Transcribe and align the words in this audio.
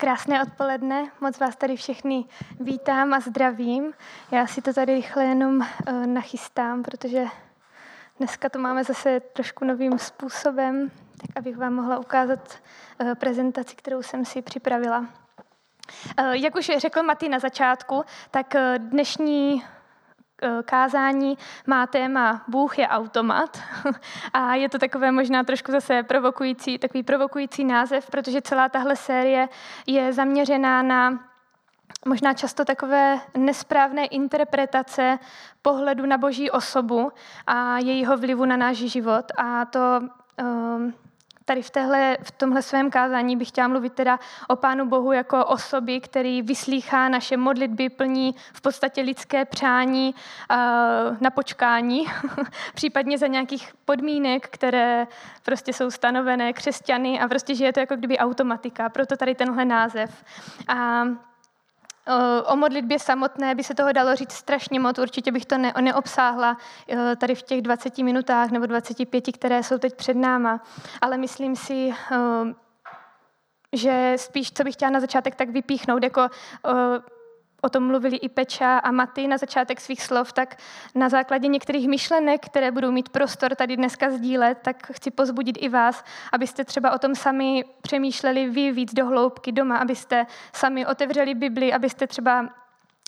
Krásné 0.00 0.42
odpoledne, 0.42 1.10
moc 1.20 1.38
vás 1.38 1.56
tady 1.56 1.76
všechny 1.76 2.24
vítám 2.60 3.14
a 3.14 3.20
zdravím. 3.20 3.92
Já 4.30 4.46
si 4.46 4.62
to 4.62 4.72
tady 4.72 4.94
rychle 4.94 5.24
jenom 5.24 5.58
uh, 5.58 6.06
nachystám, 6.06 6.82
protože 6.82 7.24
dneska 8.18 8.48
to 8.48 8.58
máme 8.58 8.84
zase 8.84 9.20
trošku 9.20 9.64
novým 9.64 9.98
způsobem, 9.98 10.90
tak 11.20 11.30
abych 11.36 11.56
vám 11.56 11.74
mohla 11.74 11.98
ukázat 11.98 12.60
uh, 13.00 13.14
prezentaci, 13.14 13.76
kterou 13.76 14.02
jsem 14.02 14.24
si 14.24 14.42
připravila. 14.42 14.98
Uh, 14.98 15.06
jak 16.30 16.56
už 16.56 16.70
řekl 16.76 17.02
Maty 17.02 17.28
na 17.28 17.38
začátku, 17.38 18.04
tak 18.30 18.54
dnešní 18.78 19.62
Eh, 19.62 19.77
kázání 20.64 21.38
má 21.66 21.86
téma 21.86 22.44
Bůh 22.48 22.78
je 22.78 22.88
automat 22.88 23.58
a 24.32 24.54
je 24.54 24.68
to 24.68 24.78
takové 24.78 25.12
možná 25.12 25.44
trošku 25.44 25.72
zase 25.72 26.02
provokující, 26.02 26.78
takový 26.78 27.02
provokující 27.02 27.64
název, 27.64 28.10
protože 28.10 28.42
celá 28.42 28.68
tahle 28.68 28.96
série 28.96 29.48
je 29.86 30.12
zaměřená 30.12 30.82
na 30.82 31.18
možná 32.06 32.34
často 32.34 32.64
takové 32.64 33.20
nesprávné 33.36 34.06
interpretace 34.06 35.18
pohledu 35.62 36.06
na 36.06 36.18
boží 36.18 36.50
osobu 36.50 37.12
a 37.46 37.78
jejího 37.78 38.16
vlivu 38.16 38.44
na 38.44 38.56
náš 38.56 38.76
život. 38.76 39.24
A 39.36 39.64
to 39.64 40.00
um, 40.42 40.94
tady 41.48 41.62
v, 41.62 41.70
téhle, 41.70 42.16
v 42.22 42.30
tomhle 42.30 42.62
svém 42.62 42.90
kázání 42.90 43.36
bych 43.36 43.48
chtěla 43.48 43.68
mluvit 43.68 43.92
teda 43.92 44.18
o 44.48 44.56
Pánu 44.56 44.86
Bohu 44.86 45.12
jako 45.12 45.44
osoby, 45.44 46.00
který 46.00 46.42
vyslýchá 46.42 47.08
naše 47.08 47.36
modlitby, 47.36 47.88
plní 47.88 48.34
v 48.52 48.60
podstatě 48.60 49.00
lidské 49.00 49.44
přání 49.44 50.14
uh, 50.14 51.16
na 51.20 51.30
počkání, 51.30 52.06
případně 52.74 53.18
za 53.18 53.26
nějakých 53.26 53.72
podmínek, 53.84 54.48
které 54.48 55.06
prostě 55.42 55.72
jsou 55.72 55.90
stanovené 55.90 56.52
křesťany 56.52 57.20
a 57.20 57.28
prostě, 57.28 57.54
že 57.54 57.64
je 57.64 57.72
to 57.72 57.80
jako 57.80 57.96
kdyby 57.96 58.18
automatika, 58.18 58.88
proto 58.88 59.16
tady 59.16 59.34
tenhle 59.34 59.64
název. 59.64 60.24
A 60.68 61.04
O 62.44 62.56
modlitbě 62.56 62.98
samotné 62.98 63.54
by 63.54 63.64
se 63.64 63.74
toho 63.74 63.92
dalo 63.92 64.16
říct 64.16 64.32
strašně 64.32 64.80
moc, 64.80 64.98
určitě 64.98 65.32
bych 65.32 65.46
to 65.46 65.58
ne, 65.58 65.72
neobsáhla 65.80 66.56
e, 66.88 67.16
tady 67.16 67.34
v 67.34 67.42
těch 67.42 67.62
20 67.62 67.98
minutách 67.98 68.50
nebo 68.50 68.66
25, 68.66 69.24
které 69.34 69.62
jsou 69.62 69.78
teď 69.78 69.94
před 69.94 70.16
náma, 70.16 70.60
ale 71.00 71.16
myslím 71.16 71.56
si, 71.56 71.74
e, 71.74 71.94
že 73.72 74.14
spíš, 74.16 74.52
co 74.52 74.64
bych 74.64 74.74
chtěla 74.74 74.90
na 74.90 75.00
začátek 75.00 75.34
tak 75.34 75.48
vypíchnout, 75.48 76.02
jako 76.02 76.28
o 77.62 77.68
tom 77.68 77.86
mluvili 77.86 78.16
i 78.16 78.28
Peča 78.28 78.78
a 78.78 78.90
Maty 78.90 79.28
na 79.28 79.38
začátek 79.38 79.80
svých 79.80 80.02
slov, 80.02 80.32
tak 80.32 80.56
na 80.94 81.08
základě 81.08 81.48
některých 81.48 81.88
myšlenek, 81.88 82.46
které 82.46 82.70
budou 82.70 82.90
mít 82.90 83.08
prostor 83.08 83.54
tady 83.54 83.76
dneska 83.76 84.10
sdílet, 84.10 84.58
tak 84.62 84.86
chci 84.92 85.10
pozbudit 85.10 85.56
i 85.60 85.68
vás, 85.68 86.04
abyste 86.32 86.64
třeba 86.64 86.92
o 86.92 86.98
tom 86.98 87.14
sami 87.14 87.64
přemýšleli 87.82 88.50
vy 88.50 88.72
víc 88.72 88.94
do 88.94 89.06
hloubky 89.06 89.52
doma, 89.52 89.76
abyste 89.76 90.26
sami 90.52 90.86
otevřeli 90.86 91.34
Bibli, 91.34 91.72
abyste 91.72 92.06
třeba 92.06 92.48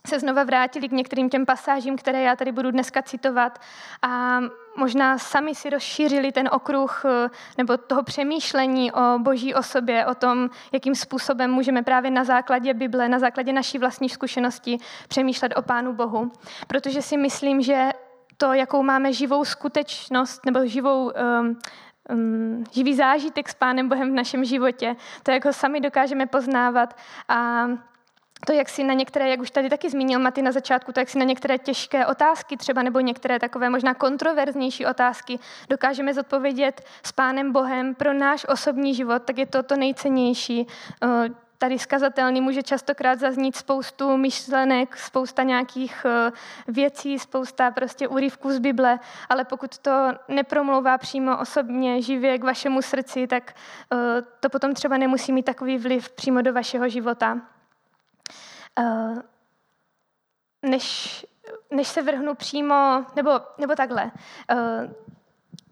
se 0.07 0.19
znova 0.19 0.45
vrátili 0.45 0.89
k 0.89 0.93
některým 0.93 1.31
těm 1.31 1.47
pasážím, 1.47 1.97
které 1.97 2.23
já 2.23 2.37
tady 2.37 2.53
budu 2.53 2.71
dneska 2.71 3.03
citovat 3.03 3.59
a 4.03 4.41
možná 4.77 5.19
sami 5.19 5.55
si 5.55 5.71
rozšířili 5.71 6.33
ten 6.33 6.49
okruh 6.53 7.03
eh, 7.05 7.31
nebo 7.59 7.77
toho 7.77 8.03
přemýšlení 8.03 8.93
o 8.93 9.19
boží 9.19 9.55
osobě, 9.55 10.07
o 10.07 10.15
tom, 10.15 10.51
jakým 10.73 10.95
způsobem 10.95 11.51
můžeme 11.51 11.83
právě 11.83 12.11
na 12.11 12.25
základě 12.25 12.75
Bible, 12.75 13.09
na 13.09 13.19
základě 13.19 13.53
naší 13.53 13.79
vlastní 13.79 14.09
zkušenosti 14.09 14.79
přemýšlet 15.09 15.53
o 15.57 15.63
Pánu 15.63 15.93
Bohu. 15.93 16.33
Protože 16.67 17.03
si 17.03 17.17
myslím, 17.17 17.63
že 17.63 17.91
to, 18.37 18.53
jakou 18.53 18.83
máme 18.83 19.13
živou 19.13 19.45
skutečnost 19.45 20.47
nebo 20.47 20.67
živou 20.67 21.13
um, 21.41 21.59
um, 22.11 22.65
živý 22.73 22.95
zážitek 22.95 23.49
s 23.49 23.55
Pánem 23.55 23.89
Bohem 23.89 24.11
v 24.11 24.15
našem 24.15 24.45
životě, 24.45 24.97
to, 25.23 25.31
jak 25.31 25.45
ho 25.45 25.53
sami 25.53 25.81
dokážeme 25.81 26.27
poznávat 26.27 26.97
a 27.29 27.67
to, 28.47 28.53
jak 28.53 28.69
si 28.69 28.85
na 28.85 28.95
některé, 28.95 29.29
jak 29.29 29.41
už 29.41 29.51
tady 29.51 29.71
taky 29.71 29.91
zmínil 29.91 30.19
Maty 30.19 30.43
na 30.43 30.53
začátku, 30.53 30.93
to, 30.93 31.01
jak 31.01 31.09
si 31.09 31.19
na 31.19 31.25
některé 31.25 31.59
těžké 31.59 32.07
otázky 32.07 32.57
třeba, 32.57 32.83
nebo 32.83 33.01
některé 33.01 33.39
takové 33.39 33.71
možná 33.71 33.95
kontroverznější 33.95 34.87
otázky 34.87 35.39
dokážeme 35.69 36.15
zodpovědět 36.15 36.85
s 37.03 37.13
Pánem 37.13 37.53
Bohem 37.53 37.95
pro 37.95 38.13
náš 38.13 38.47
osobní 38.49 38.95
život, 38.95 39.23
tak 39.25 39.39
je 39.39 39.47
to 39.47 39.63
to 39.63 39.77
nejcennější. 39.77 40.67
Eh, 41.03 41.29
tady 41.59 41.79
skazatelný 41.79 42.41
může 42.41 42.63
častokrát 42.63 43.19
zaznít 43.19 43.57
spoustu 43.57 44.17
myšlenek, 44.17 44.97
spousta 44.97 45.43
nějakých 45.43 46.07
eh, 46.09 46.33
věcí, 46.69 47.19
spousta 47.19 47.71
prostě 47.71 48.09
úryvků 48.09 48.53
z 48.53 48.59
Bible, 48.59 48.99
ale 49.29 49.45
pokud 49.45 49.79
to 49.79 50.09
nepromlouvá 50.29 50.99
přímo 50.99 51.39
osobně, 51.39 52.03
živě 52.03 52.39
k 52.39 52.45
vašemu 52.45 52.83
srdci, 52.83 53.27
tak 53.27 53.55
eh, 53.93 53.97
to 54.41 54.49
potom 54.49 54.75
třeba 54.75 54.97
nemusí 54.97 55.33
mít 55.33 55.43
takový 55.43 55.79
vliv 55.79 56.11
přímo 56.11 56.43
do 56.43 56.53
vašeho 56.53 56.89
života. 56.89 57.41
Eh, 58.79 59.15
než, 60.63 61.27
než 61.71 61.89
se 61.89 62.03
vrhnu 62.03 62.35
přímo, 62.35 63.05
nebo, 63.17 63.31
nebo 63.59 63.75
takhle, 63.75 64.11
eh, 64.51 64.95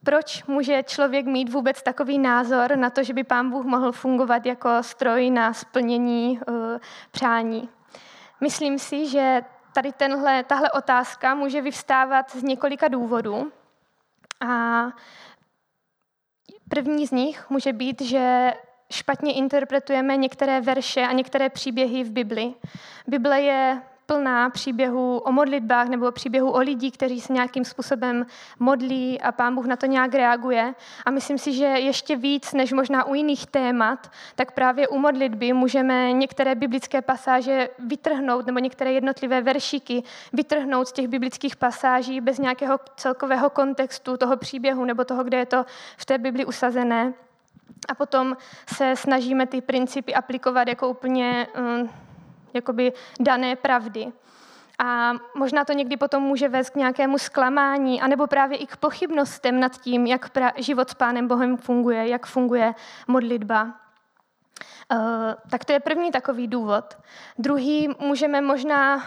proč 0.05 0.45
může 0.45 0.83
člověk 0.83 1.27
mít 1.27 1.53
vůbec 1.53 1.83
takový 1.83 2.19
názor 2.19 2.77
na 2.77 2.91
to, 2.91 3.03
že 3.03 3.15
by 3.15 3.25
pán 3.25 3.51
Bůh 3.51 3.65
mohl 3.65 3.93
fungovat 3.93 4.47
jako 4.47 4.83
stroj 4.83 5.31
na 5.31 5.53
splnění 5.53 6.41
eh, 6.41 6.81
přání? 7.11 7.69
Myslím 8.41 8.79
si, 8.79 9.09
že 9.09 9.43
tady 9.75 9.93
tenhle, 9.93 10.45
tahle 10.45 10.71
otázka 10.71 11.35
může 11.35 11.61
vyvstávat 11.61 12.31
z 12.31 12.43
několika 12.43 12.89
důvodů. 12.89 13.53
A 14.49 14.83
první 16.69 17.07
z 17.07 17.11
nich 17.11 17.51
může 17.51 17.73
být, 17.73 18.01
že 18.01 18.53
špatně 18.93 19.33
interpretujeme 19.33 20.17
některé 20.17 20.61
verše 20.61 21.01
a 21.01 21.13
některé 21.13 21.49
příběhy 21.49 22.05
v 22.05 22.11
Bibli. 22.11 22.55
Bible 23.07 23.41
je 23.41 23.83
plná 24.09 24.51
příběhů 24.51 25.19
o 25.19 25.33
modlitbách 25.33 25.89
nebo 25.89 26.13
příběhů 26.13 26.51
o 26.51 26.59
lidí, 26.59 26.91
kteří 26.91 27.21
se 27.21 27.33
nějakým 27.33 27.65
způsobem 27.65 28.27
modlí 28.59 29.21
a 29.21 29.33
pán 29.33 29.55
Bůh 29.55 29.67
na 29.67 29.77
to 29.77 29.87
nějak 29.87 30.15
reaguje. 30.15 30.75
A 31.07 31.11
myslím 31.11 31.39
si, 31.39 31.53
že 31.53 31.65
ještě 31.65 32.17
víc 32.17 32.53
než 32.53 32.73
možná 32.73 33.05
u 33.05 33.15
jiných 33.15 33.47
témat, 33.47 34.11
tak 34.35 34.53
právě 34.53 34.89
u 34.89 34.99
modlitby 34.99 35.53
můžeme 35.53 36.13
některé 36.13 36.55
biblické 36.55 37.03
pasáže 37.03 37.69
vytrhnout 37.79 38.47
nebo 38.47 38.59
některé 38.59 38.93
jednotlivé 38.93 39.41
veršíky 39.41 40.03
vytrhnout 40.33 40.89
z 40.89 40.93
těch 40.93 41.09
biblických 41.09 41.57
pasáží 41.57 42.21
bez 42.21 42.39
nějakého 42.39 42.79
celkového 42.97 43.51
kontextu 43.51 44.17
toho 44.17 44.37
příběhu 44.37 44.85
nebo 44.85 45.05
toho, 45.05 45.25
kde 45.25 45.39
je 45.39 45.47
to 45.47 45.65
v 45.97 46.05
té 46.05 46.19
Bibli 46.19 46.45
usazené. 46.45 47.13
A 47.89 47.95
potom 47.95 48.37
se 48.75 48.97
snažíme 48.97 49.47
ty 49.47 49.61
principy 49.61 50.15
aplikovat 50.15 50.69
jako 50.69 50.89
úplně 50.89 51.47
um, 51.59 51.91
jakoby 52.55 52.93
dané 53.21 53.57
pravdy. 53.57 54.13
A 54.79 55.13
možná 55.35 55.65
to 55.65 55.73
někdy 55.73 55.97
potom 55.97 56.23
může 56.23 56.49
vést 56.49 56.71
k 56.71 56.77
nějakému 56.77 57.19
zklamání, 57.19 58.01
anebo 58.01 58.27
právě 58.27 58.59
i 58.59 58.67
k 58.67 58.77
pochybnostem 58.77 59.61
nad 59.61 59.81
tím, 59.81 60.07
jak 60.07 60.31
život 60.57 60.91
s 60.91 60.95
Pánem 60.95 61.29
Bohem 61.29 61.57
funguje, 61.57 62.09
jak 62.09 62.27
funguje 62.27 62.75
modlitba. 63.07 63.63
Uh, 64.93 64.99
tak 65.51 65.65
to 65.65 65.73
je 65.73 65.81
první 65.81 66.11
takový 66.11 66.49
důvod. 66.49 66.99
Druhý 67.39 67.89
můžeme 68.01 68.41
možná 68.41 69.03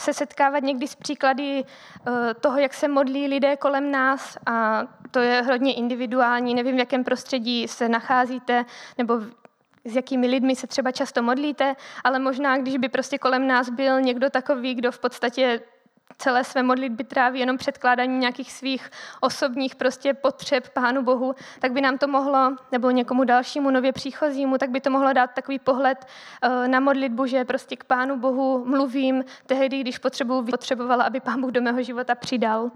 se 0.00 0.14
setkávat 0.14 0.62
někdy 0.62 0.88
s 0.88 0.94
příklady 0.94 1.64
eh, 1.64 2.34
toho, 2.34 2.58
jak 2.58 2.74
se 2.74 2.88
modlí 2.88 3.28
lidé 3.28 3.56
kolem 3.56 3.90
nás 3.90 4.38
a 4.46 4.82
to 5.10 5.18
je 5.18 5.42
hodně 5.42 5.74
individuální. 5.74 6.54
Nevím, 6.54 6.76
v 6.76 6.78
jakém 6.78 7.04
prostředí 7.04 7.68
se 7.68 7.88
nacházíte 7.88 8.64
nebo 8.98 9.20
s 9.84 9.96
jakými 9.96 10.26
lidmi 10.26 10.56
se 10.56 10.66
třeba 10.66 10.92
často 10.92 11.22
modlíte, 11.22 11.76
ale 12.04 12.18
možná, 12.18 12.58
když 12.58 12.76
by 12.76 12.88
prostě 12.88 13.18
kolem 13.18 13.46
nás 13.46 13.70
byl 13.70 14.00
někdo 14.00 14.30
takový, 14.30 14.74
kdo 14.74 14.92
v 14.92 14.98
podstatě 14.98 15.60
celé 16.18 16.44
své 16.44 16.62
modlitby 16.62 17.04
tráví 17.04 17.40
jenom 17.40 17.56
předkládání 17.56 18.18
nějakých 18.18 18.52
svých 18.52 18.90
osobních 19.20 19.74
prostě 19.74 20.14
potřeb 20.14 20.68
Pánu 20.68 21.02
Bohu, 21.02 21.34
tak 21.58 21.72
by 21.72 21.80
nám 21.80 21.98
to 21.98 22.08
mohlo, 22.08 22.56
nebo 22.72 22.90
někomu 22.90 23.24
dalšímu 23.24 23.70
nově 23.70 23.92
příchozímu, 23.92 24.58
tak 24.58 24.70
by 24.70 24.80
to 24.80 24.90
mohlo 24.90 25.12
dát 25.12 25.30
takový 25.34 25.58
pohled 25.58 26.06
eh, 26.42 26.68
na 26.68 26.80
modlitbu, 26.80 27.26
že 27.26 27.44
prostě 27.44 27.76
k 27.76 27.84
Pánu 27.84 28.18
Bohu 28.18 28.64
mluvím 28.64 29.24
tehdy, 29.46 29.80
když 29.80 29.98
potřebuji, 29.98 30.42
potřebovala, 30.42 31.04
aby 31.04 31.20
Pán 31.20 31.40
Bůh 31.40 31.50
do 31.50 31.62
mého 31.62 31.82
života 31.82 32.14
přidal. 32.14 32.70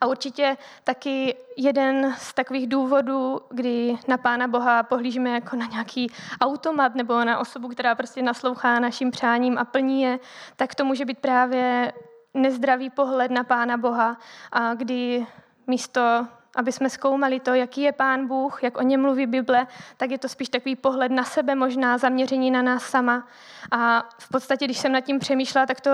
A 0.00 0.06
určitě 0.06 0.56
taky 0.84 1.36
jeden 1.56 2.14
z 2.18 2.34
takových 2.34 2.66
důvodů, 2.66 3.40
kdy 3.50 3.98
na 4.08 4.16
Pána 4.16 4.48
Boha 4.48 4.82
pohlížíme 4.82 5.30
jako 5.30 5.56
na 5.56 5.66
nějaký 5.66 6.12
automat 6.40 6.94
nebo 6.94 7.24
na 7.24 7.38
osobu, 7.38 7.68
která 7.68 7.94
prostě 7.94 8.22
naslouchá 8.22 8.80
našim 8.80 9.10
přáním 9.10 9.58
a 9.58 9.64
plní 9.64 10.02
je, 10.02 10.18
tak 10.56 10.74
to 10.74 10.84
může 10.84 11.04
být 11.04 11.18
právě 11.18 11.92
nezdravý 12.34 12.90
pohled 12.90 13.30
na 13.30 13.44
Pána 13.44 13.76
Boha, 13.76 14.16
a 14.52 14.74
kdy 14.74 15.26
místo 15.66 16.26
aby 16.56 16.72
jsme 16.72 16.90
zkoumali 16.90 17.40
to, 17.40 17.54
jaký 17.54 17.82
je 17.82 17.92
Pán 17.92 18.26
Bůh, 18.26 18.62
jak 18.62 18.78
o 18.78 18.82
něm 18.82 19.02
mluví 19.02 19.26
Bible, 19.26 19.66
tak 19.96 20.10
je 20.10 20.18
to 20.18 20.28
spíš 20.28 20.48
takový 20.48 20.76
pohled 20.76 21.12
na 21.12 21.24
sebe, 21.24 21.54
možná 21.54 21.98
zaměření 21.98 22.50
na 22.50 22.62
nás 22.62 22.82
sama. 22.82 23.26
A 23.70 24.08
v 24.18 24.28
podstatě, 24.28 24.64
když 24.64 24.78
jsem 24.78 24.92
nad 24.92 25.00
tím 25.00 25.18
přemýšlela, 25.18 25.66
tak 25.66 25.80
to 25.80 25.90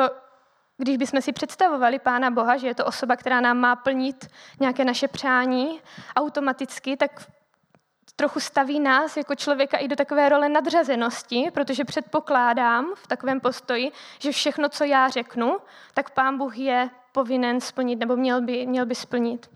když 0.78 0.96
bychom 0.96 1.22
si 1.22 1.32
představovali 1.32 1.98
Pána 1.98 2.30
Boha, 2.30 2.56
že 2.56 2.66
je 2.66 2.74
to 2.74 2.84
osoba, 2.84 3.16
která 3.16 3.40
nám 3.40 3.58
má 3.58 3.76
plnit 3.76 4.26
nějaké 4.60 4.84
naše 4.84 5.08
přání 5.08 5.80
automaticky, 6.16 6.96
tak 6.96 7.26
trochu 8.16 8.40
staví 8.40 8.80
nás 8.80 9.16
jako 9.16 9.34
člověka 9.34 9.76
i 9.76 9.88
do 9.88 9.96
takové 9.96 10.28
role 10.28 10.48
nadřazenosti, 10.48 11.50
protože 11.54 11.84
předpokládám 11.84 12.92
v 12.94 13.06
takovém 13.06 13.40
postoji, 13.40 13.92
že 14.18 14.32
všechno, 14.32 14.68
co 14.68 14.84
já 14.84 15.08
řeknu, 15.08 15.58
tak 15.94 16.10
pán 16.10 16.38
Bůh 16.38 16.58
je 16.58 16.90
povinen 17.12 17.60
splnit 17.60 17.96
nebo 17.96 18.16
měl 18.16 18.40
by, 18.40 18.66
měl 18.66 18.86
by 18.86 18.94
splnit. 18.94 19.50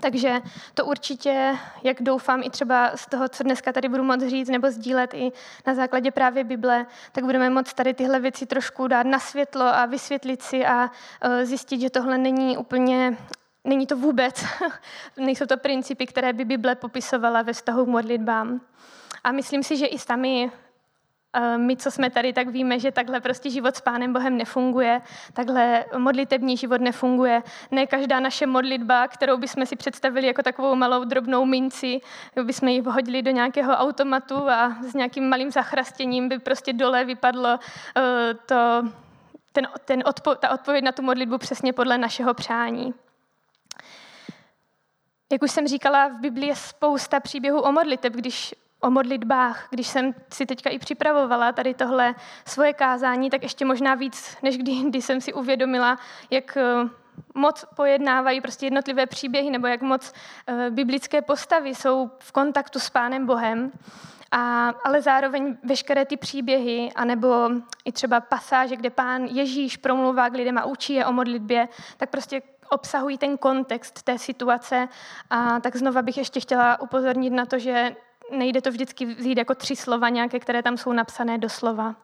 Takže 0.00 0.40
to 0.74 0.84
určitě, 0.84 1.56
jak 1.82 2.02
doufám 2.02 2.42
i 2.42 2.50
třeba 2.50 2.96
z 2.96 3.06
toho, 3.06 3.28
co 3.28 3.42
dneska 3.42 3.72
tady 3.72 3.88
budu 3.88 4.04
moct 4.04 4.28
říct 4.28 4.48
nebo 4.48 4.70
sdílet 4.70 5.14
i 5.14 5.32
na 5.66 5.74
základě 5.74 6.10
právě 6.10 6.44
Bible, 6.44 6.86
tak 7.12 7.24
budeme 7.24 7.50
moct 7.50 7.74
tady 7.74 7.94
tyhle 7.94 8.20
věci 8.20 8.46
trošku 8.46 8.88
dát 8.88 9.06
na 9.06 9.18
světlo 9.18 9.64
a 9.64 9.86
vysvětlit 9.86 10.42
si 10.42 10.66
a 10.66 10.90
e, 11.20 11.46
zjistit, 11.46 11.80
že 11.80 11.90
tohle 11.90 12.18
není 12.18 12.56
úplně 12.56 13.16
Není 13.66 13.86
to 13.86 13.96
vůbec, 13.96 14.44
nejsou 15.16 15.46
to 15.46 15.56
principy, 15.56 16.06
které 16.06 16.32
by 16.32 16.44
Bible 16.44 16.74
popisovala 16.74 17.42
ve 17.42 17.52
vztahu 17.52 17.84
k 17.84 17.88
modlitbám. 17.88 18.60
A 19.24 19.32
myslím 19.32 19.62
si, 19.62 19.76
že 19.76 19.86
i 19.86 19.98
sami 19.98 20.52
my, 21.56 21.76
co 21.76 21.90
jsme 21.90 22.10
tady, 22.10 22.32
tak 22.32 22.48
víme, 22.48 22.78
že 22.78 22.92
takhle 22.92 23.20
prostě 23.20 23.50
život 23.50 23.76
s 23.76 23.80
Pánem 23.80 24.12
Bohem 24.12 24.36
nefunguje, 24.36 25.00
takhle 25.32 25.84
modlitební 25.98 26.56
život 26.56 26.80
nefunguje. 26.80 27.42
Ne 27.70 27.86
každá 27.86 28.20
naše 28.20 28.46
modlitba, 28.46 29.08
kterou 29.08 29.36
bychom 29.36 29.66
si 29.66 29.76
představili 29.76 30.26
jako 30.26 30.42
takovou 30.42 30.74
malou 30.74 31.04
drobnou 31.04 31.44
minci, 31.44 32.00
bychom 32.42 32.68
ji 32.68 32.80
vhodili 32.80 33.22
do 33.22 33.30
nějakého 33.30 33.72
automatu 33.72 34.50
a 34.50 34.76
s 34.90 34.94
nějakým 34.94 35.28
malým 35.28 35.50
zachrastěním 35.50 36.28
by 36.28 36.38
prostě 36.38 36.72
dole 36.72 37.04
vypadlo 37.04 37.58
eh, 37.96 38.34
to, 38.34 38.88
ten, 39.52 39.68
ten 39.84 40.02
odpo, 40.06 40.34
ta 40.34 40.50
odpověď 40.50 40.84
na 40.84 40.92
tu 40.92 41.02
modlitbu 41.02 41.38
přesně 41.38 41.72
podle 41.72 41.98
našeho 41.98 42.34
přání. 42.34 42.94
Jak 45.32 45.42
už 45.42 45.50
jsem 45.50 45.68
říkala, 45.68 46.08
v 46.08 46.20
Biblii 46.20 46.48
je 46.48 46.56
spousta 46.56 47.20
příběhů 47.20 47.60
o 47.60 47.72
modliteb. 47.72 48.12
Když 48.12 48.54
o 48.84 48.90
modlitbách. 48.90 49.66
Když 49.70 49.86
jsem 49.88 50.14
si 50.32 50.46
teďka 50.46 50.70
i 50.70 50.78
připravovala 50.78 51.52
tady 51.52 51.74
tohle 51.74 52.14
svoje 52.46 52.72
kázání, 52.72 53.30
tak 53.30 53.42
ještě 53.42 53.64
možná 53.64 53.94
víc, 53.94 54.36
než 54.42 54.58
kdy, 54.58 54.72
kdy 54.74 55.02
jsem 55.02 55.20
si 55.20 55.32
uvědomila, 55.32 55.98
jak 56.30 56.56
eh, 56.56 56.88
moc 57.34 57.64
pojednávají 57.76 58.40
prostě 58.40 58.66
jednotlivé 58.66 59.06
příběhy, 59.06 59.50
nebo 59.50 59.66
jak 59.66 59.82
moc 59.82 60.12
uh, 60.48 60.74
biblické 60.74 61.22
postavy 61.22 61.74
jsou 61.74 62.10
v 62.18 62.32
kontaktu 62.32 62.78
s 62.78 62.90
Pánem 62.90 63.26
Bohem. 63.26 63.72
A, 64.30 64.68
ale 64.84 65.02
zároveň 65.02 65.56
veškeré 65.62 66.04
ty 66.04 66.16
příběhy, 66.16 66.92
anebo 66.96 67.50
i 67.84 67.92
třeba 67.92 68.20
pasáže, 68.20 68.76
kde 68.76 68.90
pán 68.90 69.24
Ježíš 69.24 69.76
promluvá 69.76 70.28
k 70.28 70.34
lidem 70.34 70.58
a 70.58 70.64
učí 70.64 70.94
je 70.94 71.06
o 71.06 71.12
modlitbě, 71.12 71.68
tak 71.96 72.10
prostě 72.10 72.42
obsahují 72.70 73.18
ten 73.18 73.38
kontext 73.38 74.02
té 74.02 74.18
situace. 74.18 74.88
A 75.30 75.60
tak 75.60 75.76
znova 75.76 76.02
bych 76.02 76.16
ještě 76.16 76.40
chtěla 76.40 76.80
upozornit 76.80 77.30
na 77.30 77.46
to, 77.46 77.58
že 77.58 77.96
nejde 78.30 78.62
to 78.62 78.70
vždycky 78.70 79.06
vzít 79.06 79.38
jako 79.38 79.54
tři 79.54 79.76
slova 79.76 80.08
nějaké, 80.08 80.40
které 80.40 80.62
tam 80.62 80.76
jsou 80.76 80.92
napsané 80.92 81.38
do 81.38 81.48
slova. 81.48 81.94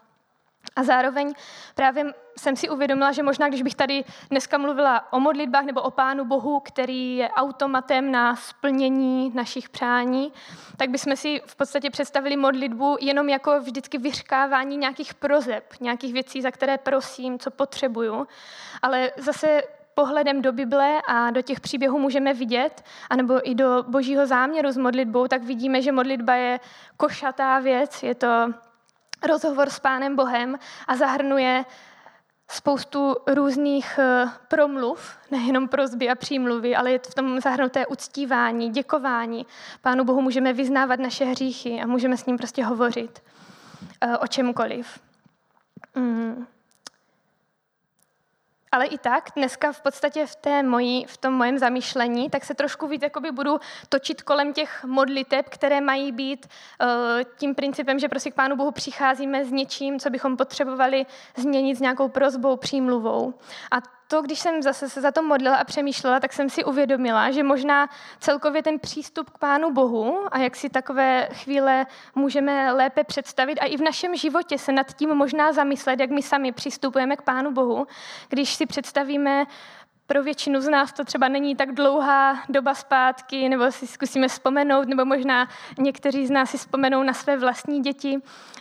A 0.77 0.83
zároveň 0.83 1.35
právě 1.75 2.15
jsem 2.39 2.57
si 2.57 2.69
uvědomila, 2.69 3.13
že 3.13 3.23
možná, 3.23 3.49
když 3.49 3.63
bych 3.63 3.75
tady 3.75 4.05
dneska 4.31 4.59
mluvila 4.59 5.13
o 5.13 5.21
modlitbách 5.21 5.65
nebo 5.65 5.83
o 5.83 5.91
Pánu 5.91 6.25
Bohu, 6.25 6.61
který 6.61 7.17
je 7.17 7.29
automatem 7.29 8.13
na 8.13 8.37
splnění 8.37 9.33
našich 9.35 9.69
přání, 9.69 10.33
tak 10.77 10.91
bychom 10.91 11.17
si 11.17 11.43
v 11.47 11.57
podstatě 11.57 11.91
představili 11.91 12.37
modlitbu 12.37 12.97
jenom 13.01 13.29
jako 13.29 13.61
vždycky 13.61 13.99
vyřkávání 13.99 14.77
nějakých 14.77 15.15
prozeb, 15.15 15.65
nějakých 15.81 16.13
věcí, 16.13 16.43
za 16.43 16.51
které 16.51 16.79
prosím, 16.79 17.39
co 17.39 17.51
potřebuju. 17.51 18.27
Ale 18.83 19.13
zase 19.17 19.63
pohledem 20.01 20.43
do 20.43 20.53
Bible 20.53 21.01
a 21.09 21.31
do 21.31 21.43
těch 21.43 21.61
příběhů 21.61 21.99
můžeme 21.99 22.35
vidět, 22.35 22.85
anebo 23.11 23.51
i 23.51 23.55
do 23.55 23.85
božího 23.89 24.27
záměru 24.27 24.73
s 24.73 24.77
modlitbou, 24.77 25.29
tak 25.29 25.43
vidíme, 25.43 25.83
že 25.83 25.93
modlitba 25.93 26.35
je 26.35 26.61
košatá 26.97 27.59
věc, 27.59 28.03
je 28.03 28.15
to 28.15 28.53
rozhovor 29.29 29.71
s 29.71 29.81
Pánem 29.81 30.17
Bohem 30.17 30.59
a 30.89 30.97
zahrnuje 30.97 31.65
spoustu 32.51 33.17
různých 33.27 33.99
eh, 33.99 34.31
promluv, 34.49 35.17
nejenom 35.31 35.69
prozby 35.69 36.11
a 36.11 36.15
přímluvy, 36.15 36.77
ale 36.77 36.93
je 36.93 36.99
v 36.99 37.15
tom 37.15 37.41
zahrnuté 37.41 37.87
uctívání, 37.87 38.71
děkování. 38.71 39.47
Pánu 39.83 40.05
Bohu 40.05 40.21
můžeme 40.21 40.53
vyznávat 40.53 41.01
naše 41.01 41.25
hříchy 41.25 41.81
a 41.81 41.87
můžeme 41.87 42.17
s 42.17 42.27
ním 42.27 42.37
prostě 42.37 42.65
hovořit 42.65 43.23
eh, 44.01 44.19
o 44.19 44.27
čemkoliv. 44.27 45.01
Mm. 45.95 46.47
Ale 48.73 48.87
i 48.87 48.99
tak 48.99 49.31
dneska 49.37 49.73
v 49.73 49.81
podstatě 49.81 50.27
v, 50.27 50.37
té 50.37 50.63
mojí, 50.63 51.05
v 51.05 51.17
tom 51.17 51.35
mojem 51.35 51.59
zamýšlení, 51.59 52.31
tak 52.31 52.45
se 52.45 52.55
trošku 52.55 52.87
víc 52.87 53.03
jakoby 53.03 53.33
budu 53.33 53.61
točit 53.89 54.23
kolem 54.23 54.53
těch 54.53 54.85
modliteb, 54.85 55.49
které 55.49 55.81
mají 55.81 56.13
být 56.13 56.47
uh, 56.47 56.89
tím 57.37 57.55
principem, 57.55 57.99
že 57.99 58.09
prostě 58.09 58.31
k 58.31 58.35
Pánu 58.35 58.57
Bohu 58.57 58.71
přicházíme 58.71 59.45
s 59.45 59.51
něčím, 59.51 60.01
co 60.01 60.11
bychom 60.11 60.37
potřebovali 60.37 61.07
změnit 61.37 61.75
s 61.77 61.81
nějakou 61.81 62.09
prozbou, 62.09 62.57
přímluvou. 62.57 63.35
A 63.71 64.00
to, 64.11 64.23
když 64.23 64.39
jsem 64.39 64.63
zase 64.63 64.89
se 64.89 65.01
za 65.01 65.11
to 65.11 65.23
modlila 65.23 65.57
a 65.57 65.65
přemýšlela, 65.65 66.21
tak 66.21 66.33
jsem 66.33 66.51
si 66.51 66.65
uvědomila, 66.65 67.31
že 67.31 67.43
možná 67.43 67.89
celkově 68.19 68.63
ten 68.63 68.79
přístup 68.79 69.31
k 69.31 69.39
Pánu 69.39 69.73
Bohu 69.73 70.27
a 70.31 70.39
jak 70.39 70.57
si 70.57 70.71
takové 70.71 71.29
chvíle 71.33 71.87
můžeme 72.15 72.73
lépe 72.73 73.05
představit 73.05 73.59
a 73.59 73.65
i 73.65 73.77
v 73.77 73.81
našem 73.81 74.17
životě 74.17 74.59
se 74.59 74.73
nad 74.73 74.93
tím 74.93 75.15
možná 75.15 75.53
zamyslet, 75.53 76.01
jak 76.01 76.11
my 76.11 76.23
sami 76.23 76.53
přistupujeme 76.53 77.17
k 77.17 77.23
Pánu 77.23 77.53
Bohu, 77.53 77.87
když 78.29 78.55
si 78.55 78.67
představíme, 78.67 79.47
pro 80.07 80.23
většinu 80.23 80.61
z 80.61 80.69
nás 80.69 80.93
to 80.93 81.05
třeba 81.05 81.29
není 81.29 81.57
tak 81.57 81.73
dlouhá 81.73 82.43
doba 82.49 82.75
zpátky, 82.75 83.49
nebo 83.49 83.73
si 83.73 83.87
zkusíme 83.87 84.29
vzpomenout, 84.29 84.89
nebo 84.89 85.05
možná 85.05 85.49
někteří 85.79 86.27
z 86.27 86.31
nás 86.31 86.51
si 86.51 86.59
vzpomenou 86.59 87.03
na 87.03 87.13
své 87.13 87.37
vlastní 87.37 87.81
děti. 87.81 88.19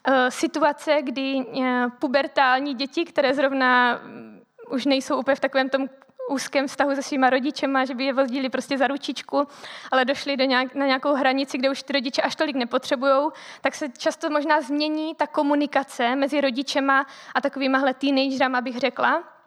Eh, 0.07 0.31
situace, 0.31 1.01
kdy 1.01 1.45
eh, 1.63 1.85
pubertální 1.99 2.73
děti, 2.73 3.05
které 3.05 3.33
zrovna 3.33 3.99
už 4.69 4.85
nejsou 4.85 5.19
úplně 5.19 5.35
v 5.35 5.39
takovém 5.39 5.69
tom 5.69 5.89
úzkém 6.29 6.67
vztahu 6.67 6.95
se 6.95 7.03
svýma 7.03 7.29
rodičema, 7.29 7.85
že 7.85 7.95
by 7.95 8.03
je 8.03 8.13
vozdili 8.13 8.49
prostě 8.49 8.77
za 8.77 8.87
ručičku, 8.87 9.47
ale 9.91 10.05
došli 10.05 10.37
do 10.37 10.45
nějak, 10.45 10.75
na 10.75 10.85
nějakou 10.85 11.13
hranici, 11.13 11.57
kde 11.57 11.69
už 11.69 11.83
ty 11.83 11.93
rodiče 11.93 12.21
až 12.21 12.35
tolik 12.35 12.55
nepotřebují, 12.55 13.29
tak 13.61 13.75
se 13.75 13.89
často 13.89 14.29
možná 14.29 14.61
změní 14.61 15.15
ta 15.15 15.27
komunikace 15.27 16.15
mezi 16.15 16.41
rodičema 16.41 17.05
a 17.35 17.41
takovýmahle 17.41 17.93
teenagerama, 17.93 18.61
bych 18.61 18.77
řekla. 18.77 19.38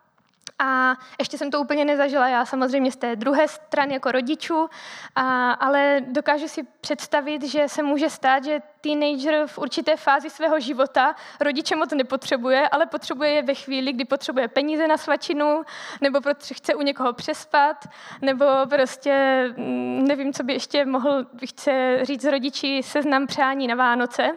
A 0.65 0.97
ještě 1.19 1.39
jsem 1.39 1.51
to 1.51 1.61
úplně 1.61 1.85
nezažila 1.85 2.29
já 2.29 2.45
samozřejmě 2.45 2.93
z 2.93 2.97
té 2.97 3.17
druhé 3.17 3.49
strany 3.49 3.95
jako 3.95 4.13
rodičů, 4.13 4.69
a, 5.15 5.53
ale 5.53 6.01
dokážu 6.07 6.49
si 6.49 6.63
představit, 6.81 7.43
že 7.43 7.69
se 7.69 7.83
může 7.83 8.11
stát, 8.11 8.45
že 8.45 8.61
teenager 8.81 9.47
v 9.47 9.59
určité 9.59 9.97
fázi 9.97 10.31
svého 10.31 10.61
života 10.61 11.15
rodiče 11.41 11.77
moc 11.77 11.93
nepotřebuje, 11.93 12.69
ale 12.69 12.87
potřebuje 12.87 13.31
je 13.31 13.43
ve 13.43 13.55
chvíli, 13.55 13.93
kdy 13.93 14.05
potřebuje 14.05 14.49
peníze 14.49 14.89
na 14.89 14.97
svačinu, 14.97 15.63
nebo 16.01 16.21
protože 16.21 16.55
chce 16.55 16.75
u 16.75 16.83
někoho 16.83 17.13
přespat, 17.13 17.89
nebo 18.21 18.47
prostě 18.71 19.45
mm, 19.57 20.05
nevím, 20.09 20.33
co 20.33 20.43
by 20.43 20.53
ještě 20.53 20.85
mohl, 20.85 21.27
chce 21.47 21.99
říct 22.03 22.25
rodiči 22.25 22.83
seznam 22.83 23.27
přání 23.27 23.67
na 23.67 23.75
Vánoce. 23.75 24.31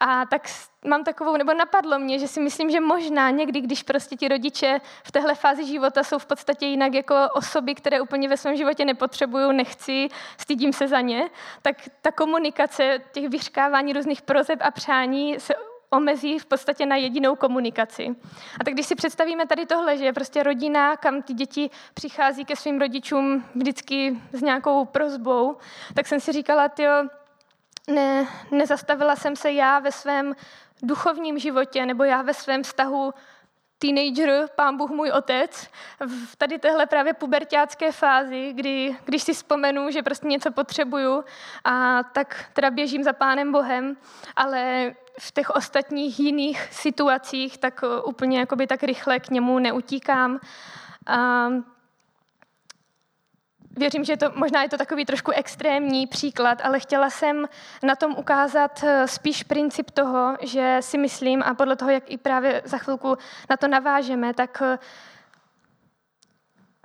A 0.00 0.26
tak 0.26 0.48
mám 0.84 1.04
takovou, 1.04 1.36
nebo 1.36 1.54
napadlo 1.54 1.98
mě, 1.98 2.18
že 2.18 2.28
si 2.28 2.40
myslím, 2.40 2.70
že 2.70 2.80
možná 2.80 3.30
někdy, 3.30 3.60
když 3.60 3.82
prostě 3.82 4.16
ti 4.16 4.28
rodiče 4.28 4.80
v 5.04 5.12
téhle 5.12 5.34
fázi 5.34 5.64
života 5.64 6.02
jsou 6.02 6.18
v 6.18 6.26
podstatě 6.26 6.66
jinak 6.66 6.94
jako 6.94 7.14
osoby, 7.34 7.74
které 7.74 8.00
úplně 8.00 8.28
ve 8.28 8.36
svém 8.36 8.56
životě 8.56 8.84
nepotřebují, 8.84 9.56
nechci, 9.56 10.08
stydím 10.38 10.72
se 10.72 10.88
za 10.88 11.00
ně, 11.00 11.30
tak 11.62 11.76
ta 12.02 12.12
komunikace, 12.12 12.98
těch 13.12 13.28
vyřkávání 13.28 13.92
různých 13.92 14.22
prozeb 14.22 14.58
a 14.62 14.70
přání 14.70 15.40
se 15.40 15.54
omezí 15.90 16.38
v 16.38 16.46
podstatě 16.46 16.86
na 16.86 16.96
jedinou 16.96 17.36
komunikaci. 17.36 18.16
A 18.60 18.64
tak 18.64 18.74
když 18.74 18.86
si 18.86 18.94
představíme 18.94 19.46
tady 19.46 19.66
tohle, 19.66 19.96
že 19.96 20.04
je 20.04 20.12
prostě 20.12 20.42
rodina, 20.42 20.96
kam 20.96 21.22
ty 21.22 21.34
děti 21.34 21.70
přichází 21.94 22.44
ke 22.44 22.56
svým 22.56 22.80
rodičům 22.80 23.44
vždycky 23.54 24.20
s 24.32 24.42
nějakou 24.42 24.84
prozbou, 24.84 25.56
tak 25.94 26.06
jsem 26.06 26.20
si 26.20 26.32
říkala, 26.32 26.68
tyjo, 26.68 26.92
ne, 27.88 28.26
nezastavila 28.50 29.16
jsem 29.16 29.36
se 29.36 29.52
já 29.52 29.78
ve 29.78 29.92
svém 29.92 30.34
duchovním 30.82 31.38
životě 31.38 31.86
nebo 31.86 32.04
já 32.04 32.22
ve 32.22 32.34
svém 32.34 32.62
vztahu 32.62 33.14
teenager, 33.78 34.48
pán 34.56 34.76
Bůh 34.76 34.90
můj 34.90 35.10
otec, 35.10 35.68
v 36.06 36.36
tady 36.36 36.58
téhle 36.58 36.86
právě 36.86 37.14
pubertácké 37.14 37.92
fázi, 37.92 38.52
kdy, 38.52 38.96
když 39.04 39.22
si 39.22 39.32
vzpomenu, 39.34 39.90
že 39.90 40.02
prostě 40.02 40.26
něco 40.26 40.50
potřebuju, 40.50 41.24
a 41.64 42.02
tak 42.02 42.44
teda 42.52 42.70
běžím 42.70 43.02
za 43.02 43.12
pánem 43.12 43.52
Bohem, 43.52 43.96
ale 44.36 44.92
v 45.18 45.32
těch 45.32 45.50
ostatních 45.50 46.20
jiných 46.20 46.68
situacích 46.70 47.58
tak 47.58 47.80
úplně 48.04 48.38
jakoby 48.38 48.66
tak 48.66 48.82
rychle 48.82 49.20
k 49.20 49.30
němu 49.30 49.58
neutíkám. 49.58 50.40
A 51.06 51.48
Věřím, 53.76 54.04
že 54.04 54.16
to, 54.16 54.30
možná 54.34 54.62
je 54.62 54.68
to 54.68 54.76
takový 54.76 55.04
trošku 55.04 55.30
extrémní 55.30 56.06
příklad, 56.06 56.60
ale 56.64 56.80
chtěla 56.80 57.10
jsem 57.10 57.48
na 57.82 57.96
tom 57.96 58.14
ukázat 58.18 58.84
eh, 58.84 59.08
spíš 59.08 59.42
princip 59.42 59.90
toho, 59.90 60.36
že 60.42 60.76
si 60.80 60.98
myslím, 60.98 61.42
a 61.42 61.54
podle 61.54 61.76
toho, 61.76 61.90
jak 61.90 62.10
i 62.10 62.18
právě 62.18 62.62
za 62.64 62.78
chvilku 62.78 63.18
na 63.50 63.56
to 63.56 63.68
navážeme, 63.68 64.34
tak 64.34 64.62
eh, 64.62 64.78